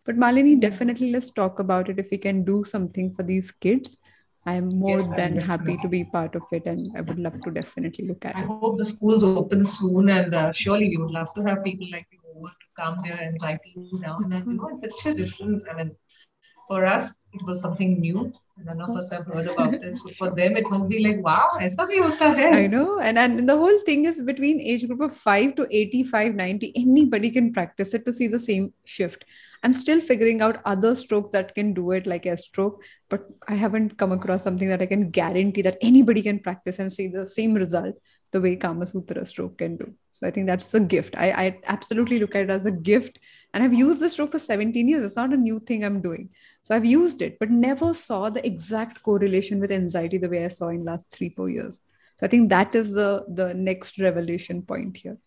[0.04, 1.98] But Malini, definitely let's talk about it.
[1.98, 3.98] If we can do something for these kids,
[4.46, 7.40] I am more yes, than happy to be part of it, and I would love
[7.42, 8.44] to definitely look at I it.
[8.44, 11.86] I hope the schools open soon, and uh, surely we would love to have people
[11.92, 14.32] like you over to calm their anxiety down.
[14.32, 15.62] And you know, it's such a different.
[15.70, 15.96] I mean,
[16.70, 18.32] for us, it was something new.
[18.64, 19.96] None of us have heard about it.
[19.96, 22.50] So for them, it must be like, wow, aisa bhi hota hai.
[22.58, 23.00] I know.
[23.00, 27.30] And, and the whole thing is between age group of 5 to 85, 90, anybody
[27.30, 29.24] can practice it to see the same shift.
[29.64, 33.54] I'm still figuring out other strokes that can do it, like a stroke, but I
[33.54, 37.26] haven't come across something that I can guarantee that anybody can practice and see the
[37.26, 37.96] same result
[38.30, 39.92] the way Calmsutra stroke can do.
[40.12, 41.14] So I think that's a gift.
[41.16, 43.18] I, I absolutely look at it as a gift.
[43.52, 45.04] And I've used this stroke for 17 years.
[45.04, 46.30] It's not a new thing I'm doing.
[46.62, 50.48] So I've used it, but never saw the exact correlation with anxiety the way I
[50.48, 51.82] saw in last three, four years.
[52.18, 55.18] So I think that is the, the next revelation point here.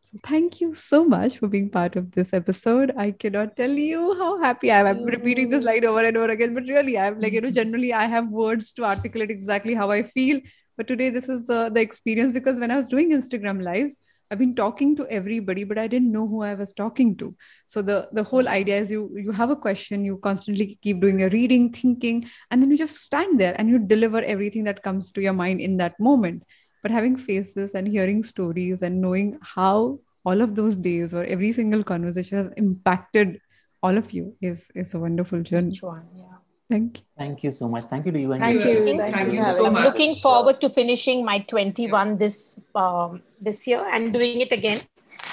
[0.00, 2.94] So thank you so much for being part of this episode.
[2.96, 4.86] I cannot tell you how happy I am.
[4.86, 7.92] I'm repeating this line over and over again, but really, I'm like, you know, generally
[7.92, 10.40] I have words to articulate exactly how I feel.
[10.78, 13.98] But today, this is uh, the experience because when I was doing Instagram lives,
[14.30, 17.34] I've been talking to everybody, but I didn't know who I was talking to.
[17.66, 18.56] So the the whole hmm.
[18.60, 22.62] idea is you you have a question, you constantly keep doing your reading, thinking, and
[22.62, 25.76] then you just stand there and you deliver everything that comes to your mind in
[25.78, 26.42] that moment
[26.82, 31.52] but having faces and hearing stories and knowing how all of those days or every
[31.52, 33.40] single conversation has impacted
[33.82, 35.78] all of you is is a wonderful journey
[36.14, 36.37] yeah.
[36.70, 37.04] Thank you.
[37.16, 37.84] Thank you so much.
[37.84, 38.84] Thank you to you and Thank you.
[38.84, 39.84] Thank, Thank, Thank you, so I'm much.
[39.84, 44.82] looking forward to finishing my 21 this um, this year and doing it again.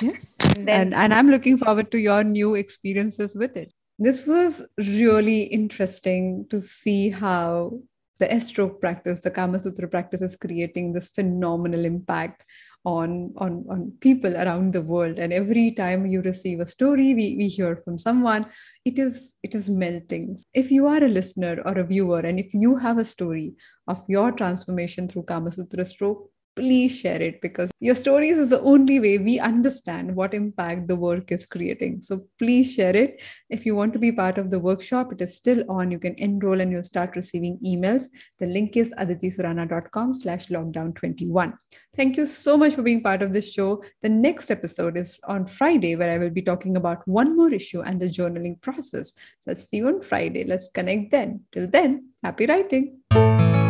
[0.02, 0.32] Yes.
[0.40, 3.74] And, then, and and I'm looking forward to your new experiences with it.
[4.00, 7.80] This was really interesting to see how
[8.20, 12.44] the S-stroke practice, the Calmsutra practice is creating this phenomenal impact
[12.86, 15.18] on, on, on people around the world.
[15.18, 18.46] And every time you receive a story, we, we hear from someone,
[18.86, 20.38] it is it is melting.
[20.54, 23.56] If you are a listener or a viewer, and if you have a story
[23.88, 29.00] of your transformation through Calmsutra stroke, please share it because your stories is the only
[29.00, 32.02] way we understand what impact the work is creating.
[32.02, 33.22] So please share it.
[33.50, 35.92] If you want to be part of the workshop, it is still on.
[35.92, 38.06] You can enroll and you'll start receiving emails.
[38.40, 41.54] The link is aditisurana.com slash lockdown21.
[41.96, 43.84] Thank you so much for being part of this show.
[44.02, 47.82] The next episode is on Friday, where I will be talking about one more issue
[47.82, 49.14] and the journaling process.
[49.40, 50.44] So let's see you on Friday.
[50.44, 51.46] Let's connect then.
[51.54, 53.65] Till then, happy writing.